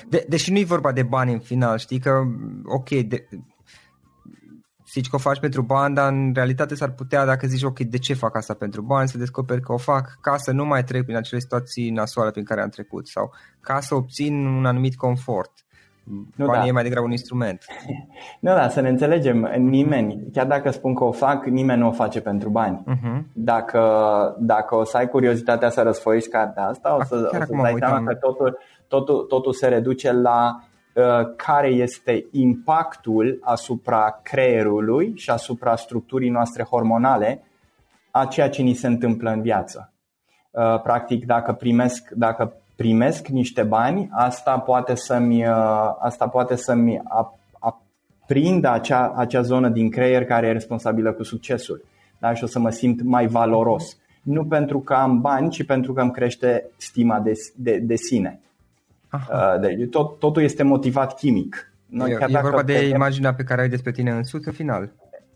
[0.09, 2.21] De, deși nu e vorba de bani în final, știi că,
[2.65, 3.27] ok, de,
[4.91, 7.97] zici că o faci pentru bani, dar în realitate s-ar putea, dacă zici, ok, de
[7.97, 11.03] ce fac asta pentru bani, să descoperi că o fac ca să nu mai trec
[11.03, 15.51] prin acele situații nasoale prin care am trecut sau ca să obțin un anumit confort.
[16.35, 16.67] Nu, Banii da.
[16.67, 17.65] e mai degrabă un instrument.
[18.39, 21.91] Nu, da, să ne înțelegem, nimeni, chiar dacă spun că o fac, nimeni nu o
[21.91, 22.83] face pentru bani.
[22.87, 23.21] Uh-huh.
[23.33, 23.81] Dacă,
[24.39, 28.03] dacă o să ai curiozitatea să răsfoiești cartea asta, o să, o să dai seama
[28.03, 28.57] că totul,
[28.89, 31.03] totul, totul se reduce la uh,
[31.35, 37.43] care este impactul asupra creierului și asupra structurii noastre hormonale
[38.11, 39.93] a ceea ce ni se întâmplă în viață.
[40.51, 47.01] Uh, practic, dacă primesc, dacă primesc niște bani, asta poate să-mi, uh, asta poate să-mi
[47.59, 51.83] aprindă acea, acea zonă din creier care e responsabilă cu succesul.
[52.19, 52.33] Da?
[52.33, 53.97] Și o să mă simt mai valoros.
[54.21, 58.39] Nu pentru că am bani, ci pentru că îmi crește stima de, de, de sine.
[59.09, 59.53] Aha.
[59.55, 61.73] Uh, deci tot, totul este motivat chimic.
[61.85, 62.89] Noi, e, chiar e vorba de putem...
[62.89, 64.91] imaginea pe care ai despre tine însuți în final.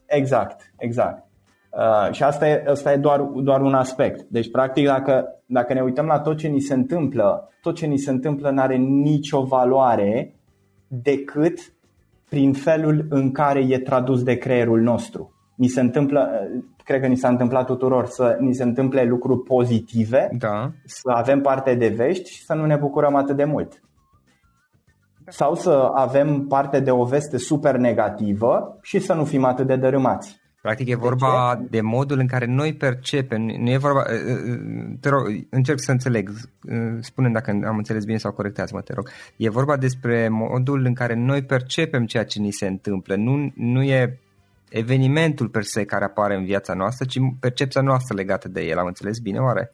[0.06, 1.24] Exact, exact.
[1.70, 4.26] Uh, și asta e, asta e doar, doar un aspect.
[4.30, 7.98] Deci, practic, dacă, dacă ne uităm la tot ce ni se întâmplă, tot ce ni
[7.98, 10.36] se întâmplă nu are nicio valoare
[10.88, 11.60] decât
[12.30, 15.34] prin felul în care e tradus de creierul nostru.
[15.56, 19.44] Ni se întâmplă, uh, cred că ni s-a întâmplat tuturor să ni se întâmple lucruri
[19.44, 20.72] pozitive, da.
[20.86, 23.82] să avem parte de vești și să nu ne bucurăm atât de mult.
[25.28, 29.76] Sau să avem parte de o veste super negativă și să nu fim atât de
[29.76, 30.42] dărâmați.
[30.62, 34.04] Practic e vorba de, de modul în care noi percepem, nu e vorba,
[35.00, 36.30] te rog, încerc să înțeleg,
[37.00, 39.10] spune dacă am înțeles bine sau corectează-mă, te rog.
[39.38, 43.84] E vorba despre modul în care noi percepem ceea ce ni se întâmplă, nu, nu
[43.84, 44.20] e
[44.74, 48.78] evenimentul per se care apare în viața noastră, ci percepția noastră legată de el.
[48.78, 49.72] Am înțeles bine, oare?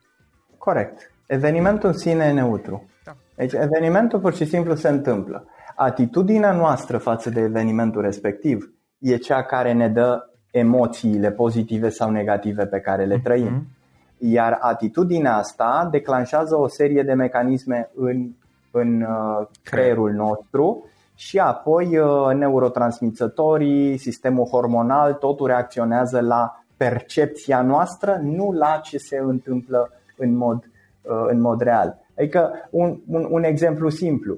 [0.57, 1.11] Corect.
[1.25, 2.89] Evenimentul în sine e neutru.
[3.03, 3.15] Da.
[3.35, 5.47] Deci evenimentul pur și simplu se întâmplă.
[5.75, 12.65] Atitudinea noastră față de evenimentul respectiv e cea care ne dă emoțiile pozitive sau negative
[12.65, 13.61] pe care le trăim.
[13.61, 13.77] Uh-huh.
[14.17, 18.29] Iar atitudinea asta declanșează o serie de mecanisme în,
[18.71, 28.19] în uh, creierul nostru și apoi uh, neurotransmițătorii, sistemul hormonal, totul reacționează la percepția noastră,
[28.21, 30.69] nu la ce se întâmplă în mod,
[31.01, 31.97] uh, în mod real.
[32.17, 34.37] Adică un, un, un exemplu simplu,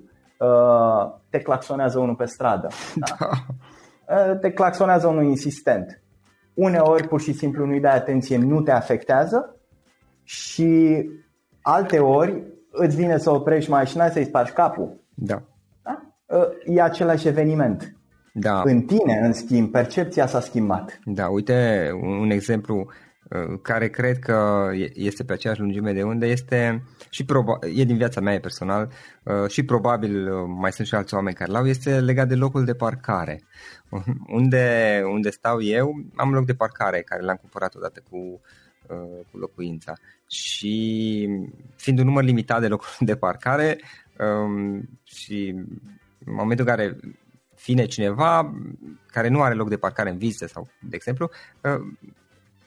[1.29, 2.67] te claxonează unul pe stradă.
[2.95, 3.27] Da?
[4.05, 4.35] Da.
[4.35, 6.01] Te claxonează unul insistent
[6.53, 9.55] uneori pur și simplu nu-i dai atenție, nu te afectează
[10.23, 11.03] și
[11.61, 14.99] alte ori îți vine să oprești mașina să-i spargi capul.
[15.13, 15.41] Da.
[16.31, 16.49] Da?
[16.65, 17.95] E același eveniment.
[18.33, 18.61] Da.
[18.65, 20.99] În tine, în schimb, percepția s-a schimbat.
[21.05, 22.75] Da, uite, un exemplu
[23.29, 27.97] uh, care cred că este pe aceeași lungime de unde este și proba- e din
[27.97, 28.91] viața mea personal
[29.23, 32.65] uh, și probabil uh, mai sunt și alți oameni care l-au, este legat de locul
[32.65, 33.41] de parcare.
[34.37, 38.41] Unde, unde stau eu, am un loc de parcare care l-am cumpărat odată cu,
[38.87, 39.93] uh, cu locuința
[40.27, 41.27] și
[41.75, 43.79] fiind un număr limitat de locuri de parcare
[44.19, 45.55] um, și
[46.25, 46.97] în momentul în care
[47.65, 48.53] vine cineva
[49.05, 51.29] care nu are loc de parcare în vizită sau, de exemplu,
[51.61, 51.81] uh,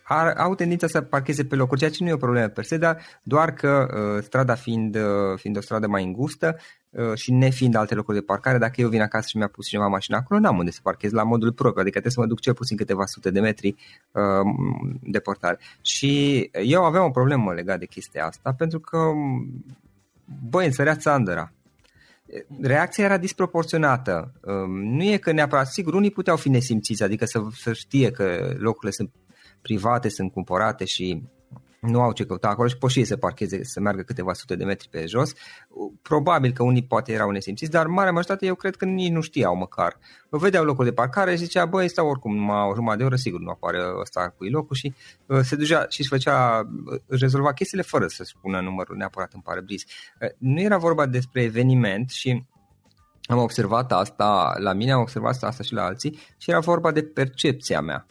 [0.05, 2.77] ar, au tendința să parcheze pe locuri, ceea ce nu e o problemă per se,
[2.77, 3.87] dar doar că
[4.17, 5.03] uh, strada fiind, uh,
[5.37, 6.57] fiind o stradă mai îngustă
[6.91, 9.67] uh, și ne fiind alte locuri de parcare, dacă eu vin acasă și mi-a pus
[9.67, 12.41] cineva mașina acolo, n-am unde să parchez la modul propriu, adică trebuie să mă duc
[12.41, 13.75] cel puțin câteva sute de metri
[14.13, 14.23] uh,
[15.03, 15.59] deportare.
[15.83, 18.99] Și eu aveam o problemă legat de chestia asta, pentru că,
[20.49, 21.53] băi, însărea țandăra
[22.61, 24.33] reacția era disproporționată.
[24.43, 28.55] Um, nu e că neapărat, sigur, unii puteau fi nesimțiți, adică să, să știe că
[28.59, 29.11] locurile sunt
[29.63, 31.23] private sunt cumpărate și
[31.87, 34.57] nu au ce căuta acolo și pot și ei să parcheze, să meargă câteva sute
[34.57, 35.33] de metri pe jos.
[36.03, 39.57] Probabil că unii poate erau nesimțiți, dar marea majoritate eu cred că nici nu știau
[39.57, 39.99] măcar.
[40.29, 43.17] Vă vedeau locul de parcare și zicea, băi, stau oricum numai o jumătate de oră,
[43.17, 44.95] sigur nu apare ăsta cu locul și
[45.27, 49.33] uh, se ducea și își făcea, uh, își rezolva chestiile fără să spună numărul neapărat
[49.33, 49.83] în parabriz.
[50.21, 52.45] Uh, nu era vorba despre eveniment și
[53.27, 57.03] am observat asta la mine, am observat asta și la alții și era vorba de
[57.03, 58.07] percepția mea.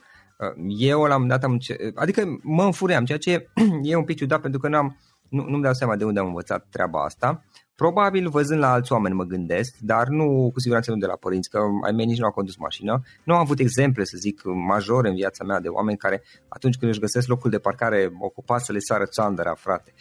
[0.68, 1.58] Eu la un dat am,
[1.96, 3.50] adică mă înfuream, ceea ce
[3.84, 4.98] e un pic ciudat pentru că n-am,
[5.30, 7.44] nu, nu-mi dau seama de unde am învățat treaba asta.
[7.76, 11.50] Probabil văzând la alți oameni mă gândesc, dar nu cu siguranță nu de la părinți,
[11.50, 13.02] că ai mei nici nu au condus mașină.
[13.24, 16.92] Nu am avut exemple, să zic, majore în viața mea de oameni care atunci când
[16.92, 19.94] își găsesc locul de parcare ocupat să le sară țandăra, frate.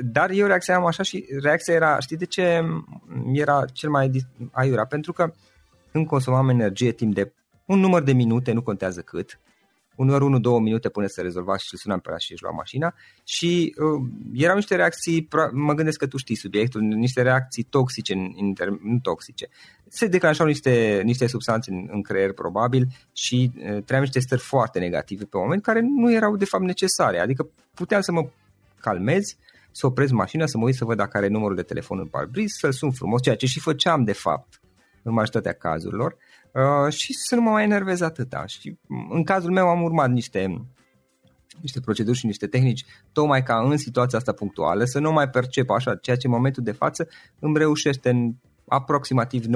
[0.00, 2.62] Dar eu reacționam așa și reacția era, știi de ce
[3.32, 4.10] era cel mai
[4.52, 4.84] aiurea?
[4.84, 5.32] Pentru că
[5.92, 7.32] când consumam energie timp de
[7.66, 9.40] un număr de minute, nu contează cât,
[9.96, 12.94] uneori 1-2 minute până să rezolvați și îl sunam pe la și își lua mașina.
[13.24, 18.54] Și uh, erau niște reacții, mă gândesc că tu știi subiectul, niște reacții toxice, în,
[18.82, 19.48] nu toxice.
[19.88, 24.78] Se declanșau niște, niște substanțe în, în creier probabil și uh, trăiam niște stări foarte
[24.78, 28.28] negative pe moment care nu erau de fapt necesare, adică puteam să mă
[28.80, 29.36] calmez,
[29.70, 32.50] să opresc mașina, să mă uit să văd dacă are numărul de telefon în parbriz,
[32.58, 34.60] să-l sun frumos, ceea ce și făceam de fapt
[35.02, 36.12] în majoritatea cazurilor.
[36.12, 36.18] uh,
[36.88, 38.46] și să nu mă mai enervez atâta.
[38.46, 38.78] Și
[39.10, 40.66] în cazul meu am urmat niște,
[41.60, 45.70] niște proceduri și niște tehnici tocmai ca în situația asta punctuală să nu mai percep
[45.70, 48.32] așa, ceea ce în momentul de față îmi reușește în
[48.66, 49.48] aproximativ 90%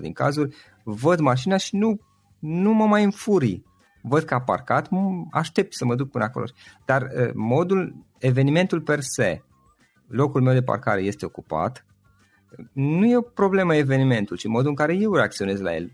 [0.00, 2.00] din cazuri, văd mașina și nu,
[2.38, 3.64] nu mă mai înfurii.
[4.02, 4.88] Văd că a parcat,
[5.30, 6.44] aștept să mă duc până acolo.
[6.84, 9.42] Dar uh, modul, evenimentul per se,
[10.06, 11.86] locul meu de parcare este ocupat,
[12.72, 15.92] nu e o problemă evenimentul, ci modul în care eu reacționez la el.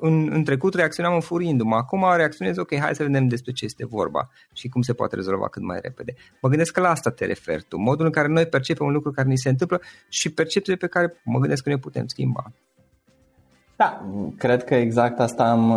[0.00, 4.28] În, în trecut reacționam înfurindu-mă, acum reacționez, ok, hai să vedem despre ce este vorba
[4.52, 6.14] și cum se poate rezolva cât mai repede.
[6.40, 9.10] Mă gândesc că la asta te referi tu, modul în care noi percepem un lucru
[9.10, 12.52] care ni se întâmplă și percepțiile pe care mă gândesc că ne putem schimba.
[13.76, 14.06] Da,
[14.38, 15.72] cred că exact asta am,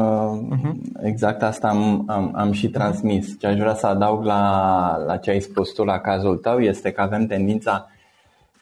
[0.56, 1.04] uh-huh.
[1.04, 3.39] exact asta am, am, am și transmis.
[3.39, 6.91] Ce aș vrea să adaug la, la ce ai spus tu la cazul tău este
[6.91, 7.88] că avem tendința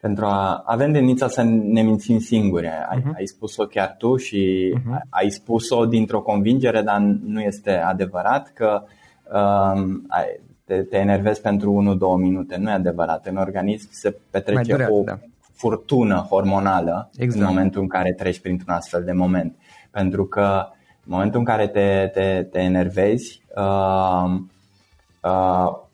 [0.08, 2.68] pentru a avem tendința să ne mințim singuri.
[2.68, 3.16] Ai, uh-huh.
[3.16, 5.00] ai spus-o chiar tu și uh-huh.
[5.10, 8.84] ai spus-o dintr-o convingere, dar nu este adevărat că
[9.34, 10.08] um,
[10.66, 12.58] te, te enervezi pentru 1-2 minute.
[12.58, 13.26] Nu e adevărat.
[13.26, 15.20] În organism se petrece durează, o da.
[15.54, 17.42] furtună hormonală exact.
[17.42, 19.56] în momentul în care treci printr-un astfel de moment.
[19.92, 20.68] Pentru că
[21.06, 24.40] în momentul în care te, te, te enervezi, uh,
[25.24, 25.86] uh,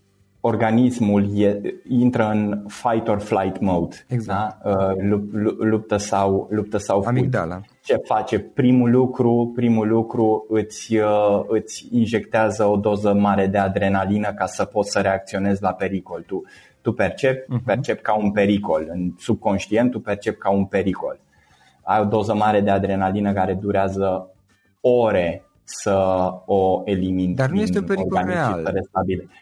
[0.46, 4.64] organismul e, intră în fight or flight mode, exact.
[4.64, 4.70] da?
[4.70, 5.20] uh,
[5.58, 7.18] luptă sau luptă sau fugi.
[7.18, 7.62] Amigdala.
[7.84, 8.40] Ce face?
[8.40, 14.66] Primul lucru, primul lucru îți, uh, îți injectează o doză mare de adrenalină ca să
[14.66, 16.24] poți să reacționezi la pericol.
[16.28, 16.44] Tu,
[16.82, 17.64] tu percepi, uh-huh.
[17.66, 18.88] percepi ca un pericol.
[18.90, 21.20] În subconștient tu percepi ca un pericol.
[21.84, 24.30] Ai o doză mare de adrenalină care durează
[24.82, 27.36] ore să o elimini.
[27.36, 28.86] Dar nu este un pericol real.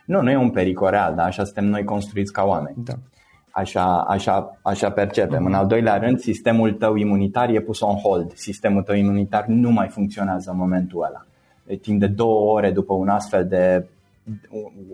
[0.06, 2.76] Nu, nu e un pericol real, dar așa suntem noi construiți ca oameni.
[2.84, 2.94] Da.
[3.52, 5.44] Așa, așa, așa percepem.
[5.44, 5.48] Uh-huh.
[5.48, 8.32] În al doilea rând, sistemul tău imunitar e pus on hold.
[8.36, 11.26] Sistemul tău imunitar nu mai funcționează în momentul ăla.
[11.64, 13.86] De timp de două ore după un astfel de,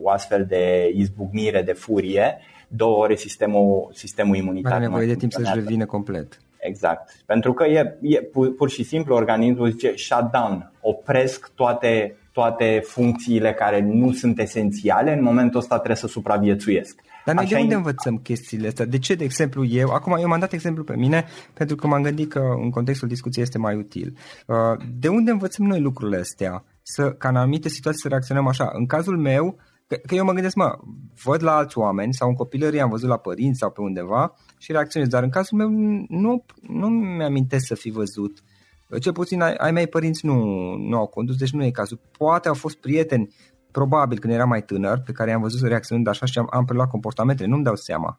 [0.01, 2.37] o astfel de izbucnire de furie,
[2.67, 6.39] două ore sistemul, sistemul imunitar Are nevoie de timp să-și revină complet.
[6.67, 7.23] Exact.
[7.25, 13.53] Pentru că e, e pur, pur și simplu organismul zice shutdown, opresc toate, toate funcțiile
[13.53, 17.01] care nu sunt esențiale, în momentul ăsta trebuie să supraviețuiesc.
[17.25, 17.77] Dar noi Așa de unde in...
[17.77, 18.85] învățăm chestiile astea?
[18.85, 22.01] De ce, de exemplu, eu, acum eu m-am dat exemplu pe mine pentru că m-am
[22.01, 24.17] gândit că în contextul discuției este mai util.
[24.45, 24.55] Uh,
[24.99, 26.63] de unde învățăm noi lucrurile astea?
[26.81, 28.69] Să, ca în anumite situații să reacționăm așa.
[28.73, 29.55] În cazul meu,
[29.87, 30.77] Că, că eu mă gândesc, mă,
[31.23, 34.71] văd la alți oameni sau în copilărie am văzut la părinți sau pe undeva și
[34.71, 35.69] reacționez, dar în cazul meu
[36.07, 38.43] nu, nu mi-amintesc să fi văzut.
[38.99, 40.35] Cel puțin ai, ai mei părinți nu,
[40.75, 41.99] nu au condus, deci nu e cazul.
[42.17, 43.35] Poate au fost prieteni,
[43.71, 46.65] probabil când eram mai tânăr, pe care i-am văzut să reacționând așa și am, am
[46.65, 48.17] preluat comportamentele, nu-mi dau seama.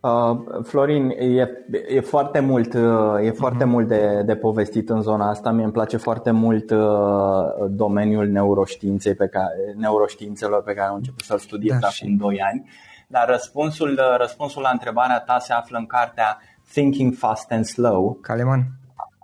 [0.00, 1.48] Uh, Florin, e,
[1.88, 3.68] e foarte mult, uh, e foarte uh-huh.
[3.68, 5.50] mult de, de povestit în zona asta.
[5.50, 11.20] Mie îmi place foarte mult uh, domeniul neuroștiinței pe care, neuroștiințelor pe care am început
[11.20, 12.68] să-l studiez da, acum 2 ani.
[13.06, 16.38] Dar răspunsul, uh, răspunsul la întrebarea ta se află în cartea
[16.72, 18.18] Thinking Fast and Slow.
[18.20, 18.66] Kahneman?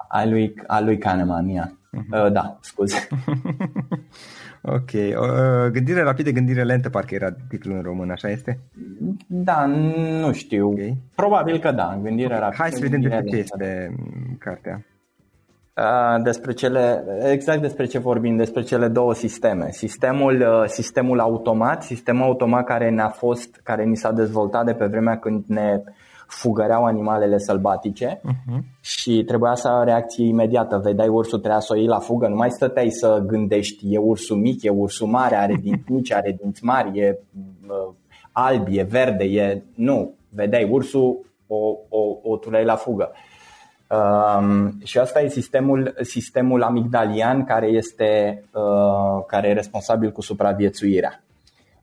[0.08, 1.72] A lui, a lui Kahneman, ia.
[1.72, 2.24] Uh-huh.
[2.24, 3.08] Uh, da, scuze.
[4.68, 4.92] Ok.
[4.92, 8.58] Uh, gândire rapidă, gândire lentă, parcă era titlul în român, așa este?
[9.26, 9.66] Da,
[10.20, 10.66] nu știu.
[10.66, 10.96] Okay.
[11.14, 12.62] Probabil că da, gândire rapidă.
[12.62, 14.84] Hai să vedem despre ce este mm, cartea.
[15.76, 19.68] Uh, despre cele, exact despre ce vorbim, despre cele două sisteme.
[19.70, 24.86] Sistemul, uh, sistemul automat, sistemul automat care ne-a fost, care ni s-a dezvoltat de pe
[24.86, 25.92] vremea când ne uh,
[26.26, 28.58] fugăreau animalele sălbatice uh-huh.
[28.80, 30.80] și trebuia să ai o reacție imediată.
[30.84, 34.36] Vedeai ursul, trebuia să o iei la fugă, nu mai stăteai să gândești, e ursul
[34.36, 37.18] mic, e ursul mare, are dinți mici, are dinți mari, e
[37.68, 37.94] uh,
[38.32, 39.62] alb, e verde, e...
[39.74, 43.12] Nu, vedeai ursul, o, o, o tulei la fugă.
[43.90, 51.20] Um, și asta e sistemul, sistemul amigdalian care este uh, care e responsabil cu supraviețuirea.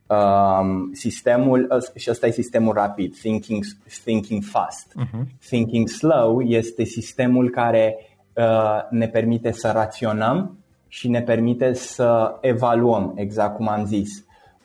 [0.08, 3.64] Um, sistemul, și ăsta e sistemul rapid, thinking,
[4.04, 4.94] thinking fast.
[5.00, 5.40] Uh-huh.
[5.46, 7.96] Thinking slow este sistemul care
[8.34, 14.10] uh, ne permite să raționăm și ne permite să evaluăm, exact cum am zis.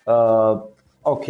[0.05, 0.61] Uh,
[1.03, 1.26] ok,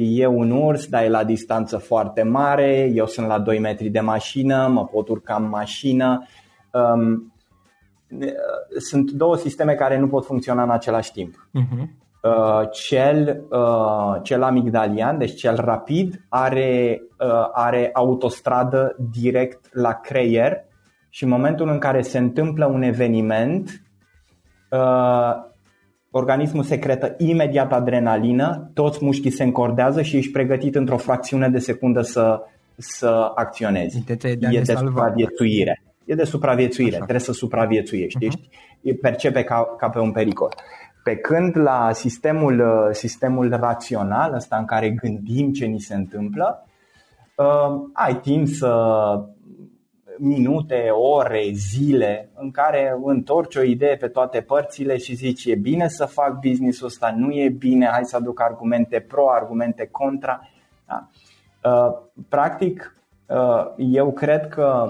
[0.00, 4.00] e un urs, dar e la distanță foarte mare, eu sunt la 2 metri de
[4.00, 6.26] mașină, mă pot urca în mașină.
[6.72, 7.32] Um,
[8.78, 11.48] sunt două sisteme care nu pot funcționa în același timp.
[11.58, 12.06] Uh-huh.
[12.22, 20.64] Uh, cel, uh, cel amigdalian, deci cel rapid, are, uh, are autostradă direct la creier
[21.08, 23.82] și în momentul în care se întâmplă un eveniment,
[24.70, 25.32] uh,
[26.10, 32.00] organismul secretă imediat adrenalină, toți mușchii se încordează și ești pregătit într-o fracțiune de secundă
[32.00, 32.40] să,
[32.76, 33.96] să acționezi.
[33.96, 34.88] Intenția e de, e de salva.
[34.88, 35.82] supraviețuire.
[36.04, 36.96] E de supraviețuire, Așa.
[36.96, 38.26] trebuie să supraviețuiești, uh-huh.
[38.82, 40.54] ești, percepe ca, ca pe un pericol.
[41.08, 46.66] Pe când la sistemul, sistemul rațional, ăsta în care gândim ce ni se întâmplă,
[47.36, 48.74] uh, ai timp să
[50.18, 55.88] minute, ore, zile în care întorci o idee pe toate părțile și zici e bine
[55.88, 60.40] să fac business-ul ăsta, nu e bine, hai să aduc argumente pro, argumente contra.
[60.86, 61.08] Da?
[61.70, 61.96] Uh,
[62.28, 62.96] practic,
[63.26, 64.86] uh, eu cred că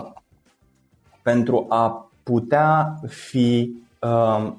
[1.22, 3.86] pentru a putea fi, uh,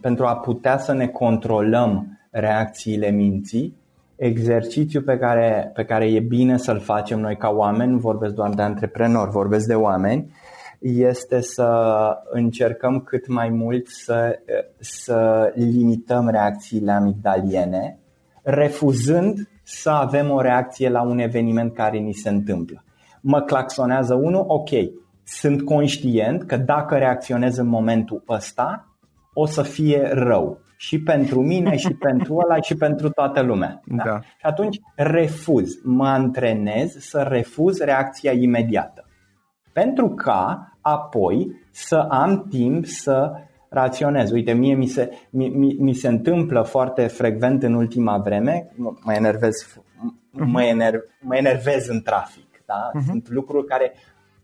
[0.02, 3.78] pentru a putea să ne controlăm reacțiile minții,
[4.16, 8.50] exercițiul pe care, pe care e bine să-l facem noi ca oameni, nu vorbesc doar
[8.50, 10.32] de antreprenori, vorbesc de oameni,
[10.80, 11.94] este să
[12.30, 14.40] încercăm cât mai mult să,
[14.80, 18.00] să limităm reacțiile amigdaliene,
[18.44, 22.84] refuzând să avem o reacție la un eveniment care ni se întâmplă.
[23.22, 24.70] Mă claxonează unul, ok,
[25.24, 28.89] sunt conștient că dacă reacționez în momentul ăsta,
[29.40, 30.60] o să fie rău.
[30.78, 33.82] Și pentru mine, și pentru ăla, și pentru toată lumea.
[33.86, 34.04] Da?
[34.04, 34.20] Da.
[34.20, 39.06] Și atunci refuz, mă antrenez să refuz reacția imediată.
[39.74, 43.32] Pentru ca apoi să am timp să
[43.70, 44.32] raționez.
[44.32, 49.14] Uite, mie mi se, mi, mi, mi se întâmplă foarte frecvent în ultima vreme, mă
[49.14, 49.82] enervez,
[50.32, 52.48] mă, ener, mă enervez în trafic.
[52.66, 52.92] Da?
[52.92, 53.06] Uh-huh.
[53.06, 53.94] Sunt lucruri care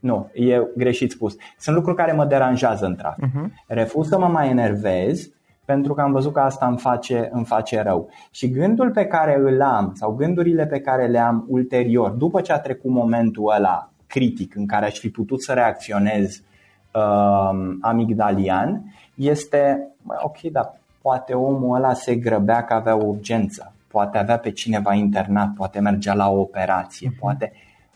[0.06, 1.36] nu, e greșit spus.
[1.58, 3.26] Sunt lucruri care mă deranjează în trafic.
[3.26, 3.50] Uh-huh.
[3.68, 5.30] Refuz să mă mai enervez
[5.66, 8.10] pentru că am văzut că asta îmi face, îmi face rău.
[8.32, 12.54] Și gândul pe care îl am sau gândurile pe care le am ulterior, după ce
[12.54, 16.42] a trecut momentul ăla critic în care aș fi putut să reacționez
[16.94, 19.88] uh, amigdalian, este,
[20.22, 24.94] ok, dar poate omul ăla se grăbea că avea o urgență, poate avea pe cineva
[24.94, 27.20] internat, poate mergea la o operație, uh-huh.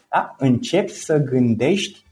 [0.09, 0.45] Poate da?
[0.45, 2.03] începi să gândești,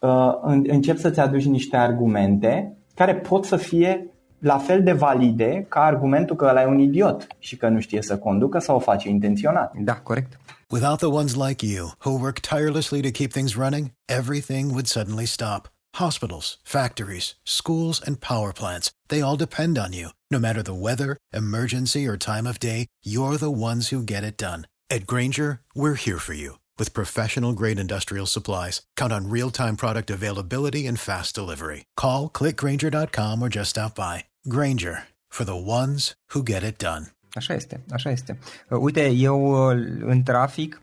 [0.00, 0.32] uh,
[0.62, 6.36] începi să-ți aduci niște argumente care pot să fie la fel de valide ca argumentul
[6.36, 9.72] că ăla e un idiot și că nu știe să conducă sau o face intenționat.
[9.78, 10.38] Da, corect.
[10.70, 15.26] Without the ones like you, who work tirelessly to keep things running, everything would suddenly
[15.26, 15.68] stop.
[15.96, 20.08] Hospitals, factories, schools, and power plants, they all depend on you.
[20.30, 24.36] No matter the weather, emergency, or time of day, you're the ones who get it
[24.36, 24.66] done.
[24.90, 28.80] At Granger, we're here for you with professional grade industrial supplies.
[28.96, 31.84] Count on real time product availability and fast delivery.
[31.96, 34.24] Call clickgranger.com or just stop by.
[34.48, 37.06] Granger for the ones who get it done.
[37.36, 38.38] Așa este, așa este.
[38.68, 40.80] Uh, uite, eu uh, în trafic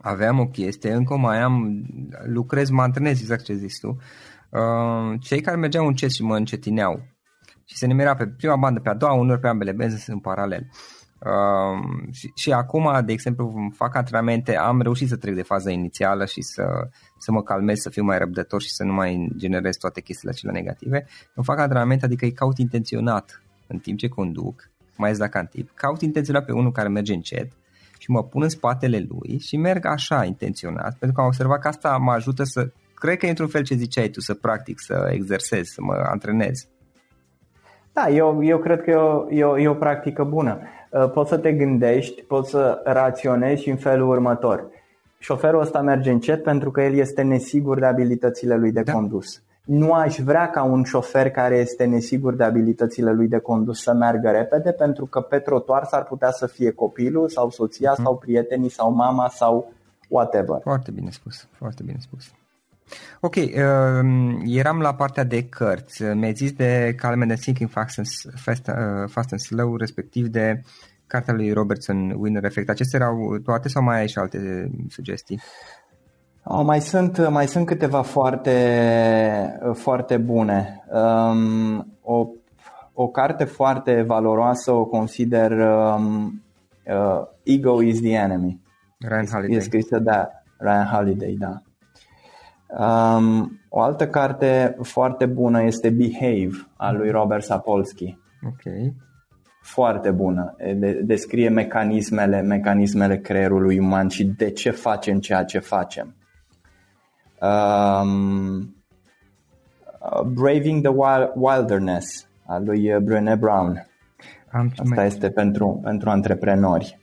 [0.00, 1.84] aveam o chestie, încă mai am,
[2.24, 3.98] lucrez, mă antrenez, exact ce zici tu.
[4.50, 7.02] Uh, cei care mergeau încet și mă încetineau
[7.64, 10.66] și se nimerea pe prima bandă, pe a doua, unor pe ambele benzi în paralel.
[10.70, 10.99] Uh,
[12.10, 16.42] și, și acum, de exemplu, fac antrenamente, am reușit să trec de faza inițială și
[16.42, 16.62] să,
[17.18, 20.54] să mă calmez, să fiu mai răbdător și să nu mai generez toate chestiile acelea
[20.54, 21.06] negative.
[21.34, 25.46] Îmi fac antrenamente, adică îi caut intenționat în timp ce conduc, mai ales dacă am
[25.46, 27.52] tip, caut intenționat pe unul care merge încet
[27.98, 31.68] și mă pun în spatele lui și merg așa intenționat, pentru că am observat că
[31.68, 35.66] asta mă ajută să, cred că într-un fel ce ziceai tu, să practic, să exersez,
[35.66, 36.68] să mă antrenez.
[37.92, 40.60] Da, eu, eu cred că e o, e, o, e o practică bună.
[40.90, 44.68] Uh, poți să te gândești, poți să raționezi și în felul următor.
[45.18, 48.92] Șoferul ăsta merge încet pentru că el este nesigur de abilitățile lui de da.
[48.92, 49.42] condus.
[49.64, 53.92] Nu aș vrea ca un șofer care este nesigur de abilitățile lui de condus să
[53.92, 58.04] meargă repede pentru că pe trotuar s-ar putea să fie copilul sau soția mm.
[58.04, 59.72] sau prietenii sau mama sau
[60.08, 60.60] whatever.
[60.62, 62.30] Foarte bine spus, foarte bine spus.
[63.20, 63.50] Ok, uh,
[64.46, 66.02] eram la partea de cărți.
[66.02, 70.60] Mi-ai zis de Calm and Thinking Fast and, Fast, uh, Fast and Slow, respectiv de
[71.06, 72.68] cartea lui Robertson, Winner Effect.
[72.68, 75.40] Acestea erau toate sau mai ai și alte sugestii?
[76.44, 80.84] Oh, mai, sunt, mai sunt câteva foarte, foarte bune.
[80.92, 82.28] Um, o,
[82.92, 86.42] o carte foarte valoroasă o consider um,
[86.86, 88.60] uh, Ego is the Enemy.
[88.98, 89.56] Ryan Holiday.
[89.56, 90.28] E scrisă de
[90.58, 91.62] Ryan Holiday, da.
[92.78, 98.18] Um, o altă carte foarte bună este Behave, al lui Robert Sapolsky.
[98.46, 98.92] Ok.
[99.60, 100.56] Foarte bună.
[100.76, 106.14] De, descrie mecanismele, mecanismele creierului uman și de ce facem ceea ce facem.
[107.40, 108.74] Um,
[110.26, 110.92] Braving the
[111.34, 113.86] Wilderness al lui Brené Brown.
[114.52, 115.06] Am Asta mai...
[115.06, 116.98] este pentru, pentru antreprenori.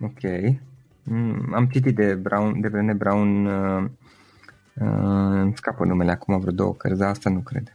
[0.00, 0.56] Ok.
[1.02, 3.90] Mm, am citit de, Brown, de Brené Brown, uh, uh,
[4.84, 7.74] îmi scapă numele acum vreo două cărți, dar asta nu cred.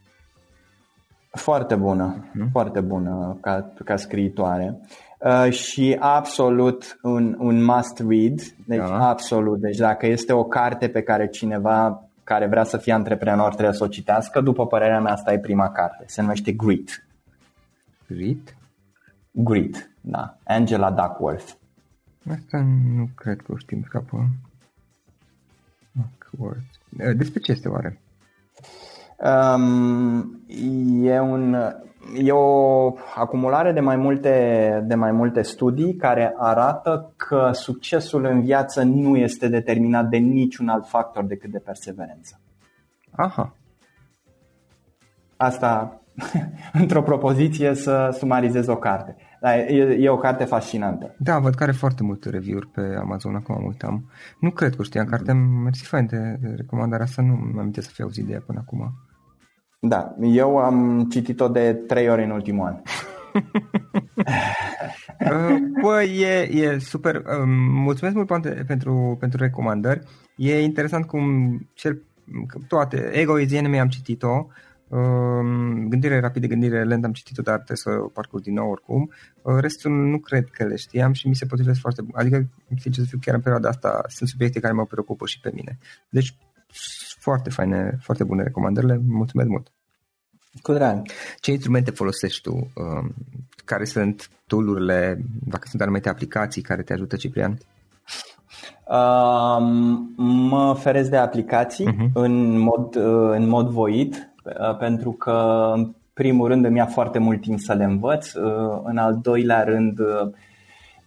[1.32, 2.52] Foarte bună, uh-huh.
[2.52, 4.80] foarte bună ca, ca scriitoare.
[5.20, 9.08] Uh, și absolut un, un must read, deci da.
[9.08, 9.60] absolut.
[9.60, 13.84] Deci dacă este o carte pe care cineva care vrea să fie antreprenor trebuie să
[13.84, 16.04] o citească, după părerea mea asta e prima carte.
[16.08, 17.08] Se numește Grit.
[18.08, 18.56] Grit?
[19.32, 20.38] Grit, da.
[20.44, 21.52] Angela Duckworth.
[22.32, 24.28] Asta nu cred că o știm capă.
[26.36, 27.18] Duckworth.
[27.18, 28.02] Despre ce este oare?
[29.18, 30.46] Um,
[31.04, 31.58] e, un,
[32.24, 38.42] e o acumulare de mai, multe, de mai multe studii care arată că succesul în
[38.42, 42.40] viață nu este determinat de niciun alt factor decât de perseverență.
[43.12, 43.56] Aha.
[45.38, 46.02] Asta
[46.82, 49.16] într-o propoziție să sumarizez o carte.
[49.46, 51.16] Dar e, e o carte fascinantă.
[51.18, 54.10] Da, văd că are foarte multe review-uri pe Amazon, acum am uitam.
[54.40, 58.02] Nu cred că știam cartea, mersi fain de recomandarea asta, nu mi am să fi
[58.02, 58.94] auzit de ea până acum.
[59.80, 62.76] Da, eu am citit-o de trei ori în ultimul an.
[65.82, 67.22] Bă, e, e super.
[67.86, 68.28] Mulțumesc mult
[68.68, 70.02] pentru, pentru recomandări.
[70.36, 72.02] E interesant cum cel,
[72.68, 74.48] toate, Ego is Enemy am citit-o,
[75.90, 79.12] Gândire rapidă, gândire lentă am citit-o, dar trebuie să o parcurg din nou oricum.
[79.44, 82.12] Restul nu cred că le știam și mi se potrivesc foarte bun.
[82.16, 82.48] Adică,
[82.80, 85.78] sincer să fiu, chiar în perioada asta sunt subiecte care mă preocupă și pe mine.
[86.10, 86.36] Deci,
[87.20, 89.02] foarte faine, foarte bune recomandările.
[89.08, 89.72] Mulțumesc mult!
[90.62, 91.02] Cu drag.
[91.40, 92.52] Ce instrumente folosești tu?
[92.52, 93.14] Um,
[93.66, 97.58] care sunt tool-urile, dacă sunt anumite aplicații care te ajută, Ciprian?
[98.88, 100.14] Um,
[100.48, 102.12] mă feresc de aplicații uh-huh.
[102.14, 104.35] în, mod, uh, în mod voit, uh,
[104.80, 108.98] pentru că, în primul rând, îmi ia foarte mult timp să le învăț, uh, în
[108.98, 110.00] al doilea rând,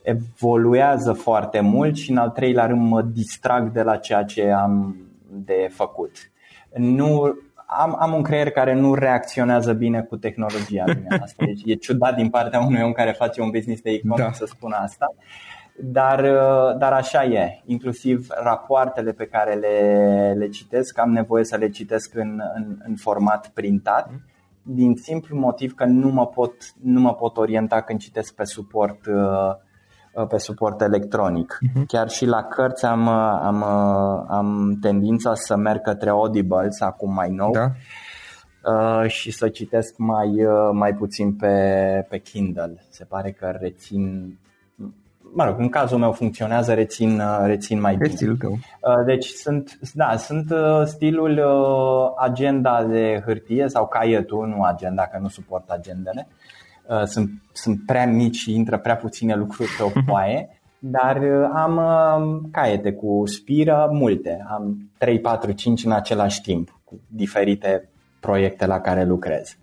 [0.03, 4.97] evoluează foarte mult și, în al treilea rând, mă distrag de la ceea ce am
[5.31, 6.11] de făcut.
[6.75, 7.39] Nu
[7.71, 10.85] am, am un creier care nu reacționează bine cu tehnologia.
[10.85, 14.23] Bine, asta e, e ciudat din partea unui om care face un business de e-commerce
[14.23, 14.33] da.
[14.33, 15.15] să spună asta.
[15.81, 16.21] Dar,
[16.79, 22.15] dar așa e, inclusiv rapoartele pe care le, le citesc, am nevoie să le citesc
[22.15, 24.11] în, în, în format printat,
[24.63, 26.53] din simplu motiv că nu mă pot,
[26.83, 29.57] nu mă pot orienta când citesc pe suport uh,
[30.19, 31.59] Uh, pe suport electronic.
[31.63, 31.87] Uh-huh.
[31.87, 37.13] Chiar și la cărți am, uh, am, uh, am tendința să merg către Audibles acum
[37.15, 37.73] mai nou da.
[39.07, 41.57] și să citesc mai, mai puțin pe,
[42.09, 42.85] pe Kindle.
[42.89, 44.39] Se pare că rețin
[45.39, 48.15] mă rog, în cazul meu funcționează, rețin, rețin mai bine.
[48.15, 48.59] Stilul tău.
[49.07, 50.53] Deci sunt, da, sunt
[50.85, 51.43] stilul
[52.19, 56.29] agenda de hârtie sau caietul, nu agenda, că nu suport agendele.
[56.89, 61.51] Uh, sunt, sunt prea mici și intră prea puține lucruri pe o foaie, dar uh,
[61.55, 67.89] am uh, caiete cu spiră multe, am 3, 4, 5 în același timp, cu diferite
[68.21, 69.57] proiecte la care lucrez.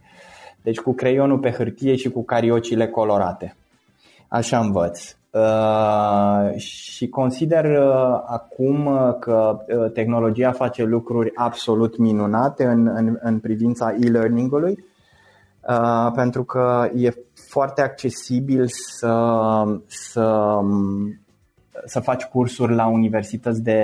[0.61, 3.55] Deci cu creionul pe hârtie și cu cariocile colorate.
[4.27, 5.15] Așa învăț.
[5.35, 13.39] Uh, și consider uh, acum că uh, tehnologia face lucruri absolut minunate în, în, în
[13.39, 14.83] privința e-learning-ului
[15.69, 20.59] Uh, pentru că e foarte accesibil să, să,
[21.85, 23.81] să faci cursuri la universități de,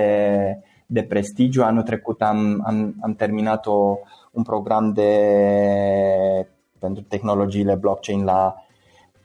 [0.86, 1.62] de prestigiu.
[1.62, 3.96] Anul trecut am, am, am terminat o,
[4.30, 5.18] un program de,
[6.78, 8.54] pentru tehnologiile blockchain la,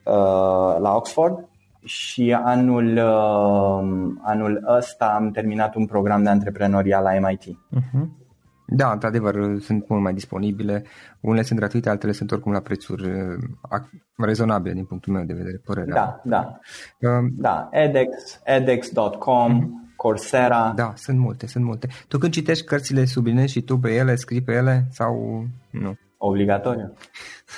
[0.05, 1.47] uh, la Oxford
[1.83, 7.43] și anul, uh, anul ăsta am terminat un program de antreprenoriat la MIT.
[7.43, 8.25] Uh-huh.
[8.69, 10.83] Da, într-adevăr, sunt mult mai disponibile.
[11.19, 13.83] Unele sunt gratuite, altele sunt oricum la prețuri uh,
[14.17, 15.93] rezonabile din punctul meu de vedere, părerea.
[15.93, 16.59] Da, da.
[16.99, 19.95] Uh, da, edX, edX.com, uh-huh.
[19.95, 20.73] Coursera.
[20.75, 21.87] Da, sunt multe, sunt multe.
[22.07, 25.97] Tu când citești cărțile sublinezi și tu pe ele, scrii pe ele sau nu?
[26.17, 26.93] Obligatoriu.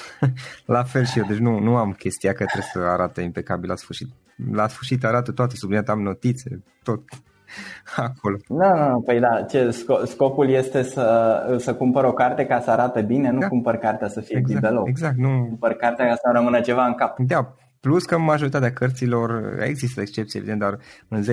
[0.65, 3.75] la fel și eu, deci nu, nu am chestia că trebuie să arate impecabil la
[3.75, 4.07] sfârșit.
[4.51, 7.01] La sfârșit arată toate subliniate, am notițe, tot.
[7.95, 8.37] acolo.
[8.47, 12.71] Nu, nu, nu, păi da, ce, scopul este să, să cumpăr o carte ca să
[12.71, 13.47] arate bine, nu da.
[13.47, 14.87] cumpăr cartea să fie exact, deloc.
[14.87, 15.45] Exact, nu.
[15.47, 17.19] Cumpăr cartea ca să rămână ceva în cap.
[17.19, 21.23] Da, Plus că majoritatea cărților, există excepții evident, dar în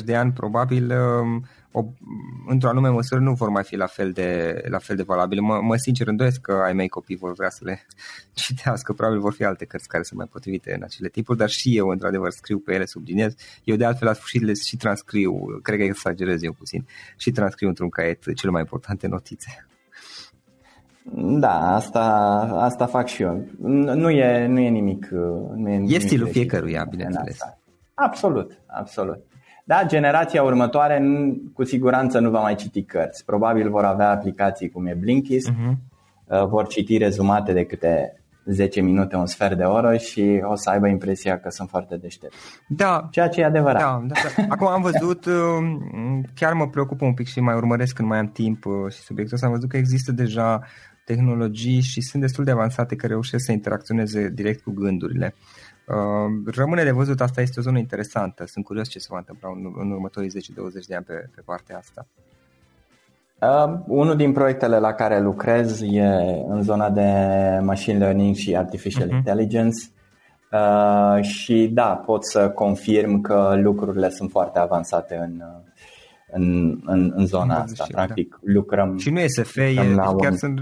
[0.00, 1.84] 10-20 de ani probabil um, o,
[2.46, 5.40] într-o anume măsură nu vor mai fi la fel de, la fel de valabile.
[5.40, 7.86] Mă, mă sincer îndoiesc că ai mei copii vor vrea să le
[8.32, 11.76] citească, probabil vor fi alte cărți care sunt mai potrivite în acele tipuri, dar și
[11.76, 13.34] eu într-adevăr scriu pe ele, subliniez.
[13.64, 16.86] Eu de altfel la sfârșit le și transcriu, cred că exagerez eu puțin,
[17.16, 19.66] și transcriu într-un caiet cele mai importante notițe.
[21.12, 22.00] Da, asta,
[22.58, 23.44] asta fac și eu.
[23.94, 25.08] Nu e, nu e nimic.
[25.54, 27.38] Nu e, e stilul fiecăruia, bineînțeles.
[27.94, 29.18] Absolut, absolut.
[29.64, 31.02] Da, generația următoare
[31.52, 33.24] cu siguranță nu va mai citi cărți.
[33.24, 36.46] Probabil vor avea aplicații cum e Blinkist, uh-huh.
[36.48, 40.88] vor citi rezumate de câte 10 minute, un sfert de oră și o să aibă
[40.88, 42.34] impresia că sunt foarte deștept.
[42.68, 43.08] Da.
[43.10, 43.80] Ceea ce e adevărat.
[43.80, 44.42] Da, da, da.
[44.48, 45.34] Acum am văzut, uh,
[46.38, 49.34] chiar mă preocupă un pic și mai urmăresc când mai am timp uh, și subiectul
[49.34, 50.60] ăsta, am văzut că există deja
[51.04, 55.34] tehnologii și sunt destul de avansate care reușesc să interacționeze direct cu gândurile.
[55.86, 58.44] Uh, rămâne de văzut, asta este o zonă interesantă.
[58.46, 60.32] Sunt curios ce se va întâmpla în, în următorii 10-20
[60.88, 62.06] de ani pe, pe partea asta.
[63.40, 66.06] Uh, unul din proiectele la care lucrez e
[66.48, 67.10] în zona de
[67.62, 69.16] machine learning și artificial uh-huh.
[69.16, 69.86] intelligence
[70.52, 75.42] uh, și da, pot să confirm că lucrurile sunt foarte avansate în,
[76.36, 77.86] în, în, în zona asta.
[77.90, 78.52] Practic, da.
[78.52, 78.96] lucrăm.
[78.96, 80.36] Și nu e SF, e, chiar, un...
[80.36, 80.60] sunt,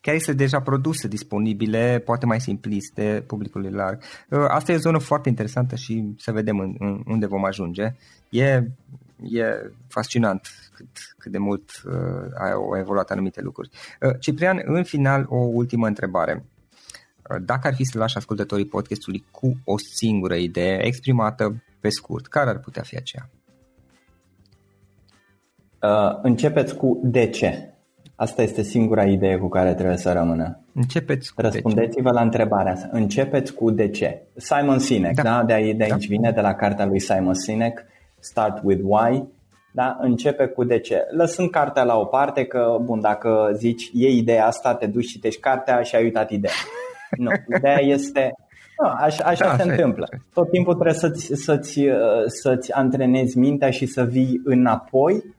[0.00, 4.02] chiar este deja produse disponibile, poate mai simpliste publicului larg.
[4.30, 7.94] Uh, asta e o zonă foarte interesantă și să vedem în, în, unde vom ajunge.
[8.28, 8.44] E,
[9.22, 9.44] e
[9.88, 13.70] fascinant cât, cât de mult uh, au evoluat anumite lucruri.
[14.00, 16.44] Uh, Ciprian, în final, o ultimă întrebare.
[17.30, 22.26] Uh, dacă ar fi să lași ascultătorii podcastului cu o singură idee exprimată pe scurt,
[22.26, 23.28] care ar putea fi aceea?
[25.84, 27.68] Uh, începeți cu de ce.
[28.16, 30.60] Asta este singura idee cu care trebuie să rămână.
[30.74, 32.88] Începeți cu Răspundeți-vă la întrebarea asta.
[32.92, 34.22] Începeți cu de ce.
[34.36, 35.22] Simon Sinek, da?
[35.22, 35.42] da?
[35.42, 36.14] De, aici, de aici da.
[36.14, 37.84] vine, de la cartea lui Simon Sinek,
[38.18, 39.24] Start with Why.
[39.72, 39.96] Da?
[40.00, 41.06] Începe cu de ce.
[41.10, 45.40] Lăsând cartea la o parte, că, bun, dacă zici, e ideea asta, te duci, citești
[45.40, 46.54] cartea și ai uitat ideea.
[47.18, 48.32] Nu, ideea este,
[48.82, 50.08] nu, așa, așa da, se întâmplă.
[50.32, 51.94] Tot timpul trebuie să-ți, să-ți, uh,
[52.26, 55.33] să-ți antrenezi mintea și să vii înapoi Uh,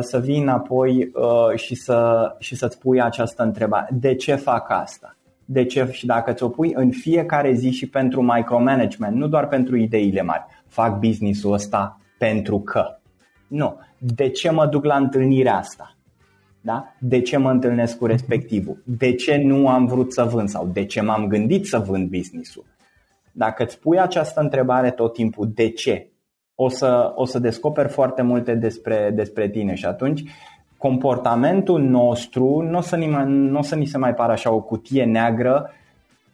[0.00, 3.88] să vii înapoi uh, și, să, și să-ți pui această întrebare.
[3.90, 5.16] De ce fac asta?
[5.44, 5.88] De ce?
[5.90, 10.44] Și dacă ți-o pui în fiecare zi și pentru micromanagement, nu doar pentru ideile mari,
[10.66, 12.98] fac business-ul ăsta pentru că.
[13.48, 13.78] Nu.
[13.98, 15.96] De ce mă duc la întâlnirea asta?
[16.60, 16.94] Da?
[16.98, 18.82] De ce mă întâlnesc cu respectivul?
[18.84, 22.64] De ce nu am vrut să vând sau de ce m-am gândit să vând business-ul?
[23.32, 26.11] Dacă îți pui această întrebare tot timpul, de ce?
[26.54, 30.22] O să, o să descoperi foarte multe despre, despre tine și atunci
[30.76, 34.60] comportamentul nostru nu o să, ni, nu o să ni se mai pară așa o
[34.60, 35.70] cutie neagră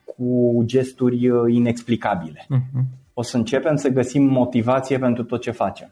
[0.04, 2.46] cu gesturi uh, inexplicabile.
[2.46, 2.82] Uh-huh.
[3.14, 5.90] O să începem să găsim motivație pentru tot ce facem.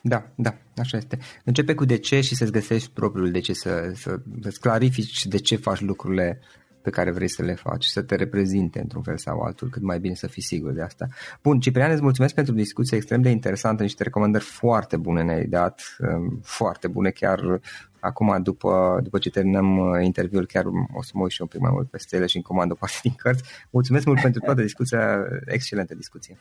[0.00, 1.18] Da, da, așa este.
[1.44, 5.36] Începe cu de ce și să-ți găsești propriul de ce, să, să, să clarifici de
[5.36, 6.40] ce faci lucrurile
[6.86, 9.98] pe care vrei să le faci, să te reprezinte într-un fel sau altul, cât mai
[9.98, 11.06] bine să fii sigur de asta.
[11.42, 15.96] Bun, Ciprian, îți mulțumesc pentru discuție extrem de interesantă, niște recomandări foarte bune ne-ai dat,
[15.98, 17.60] um, foarte bune chiar
[18.00, 20.64] acum după, după ce terminăm uh, interviul chiar
[20.94, 22.76] o să mă uit și un pic mai mult peste ele și în comandă o
[22.76, 23.42] parte din cărți.
[23.70, 26.38] Mulțumesc mult pentru toată discuția, excelentă discuție.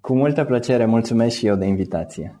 [0.00, 2.40] Cu multă plăcere, mulțumesc și eu de invitație.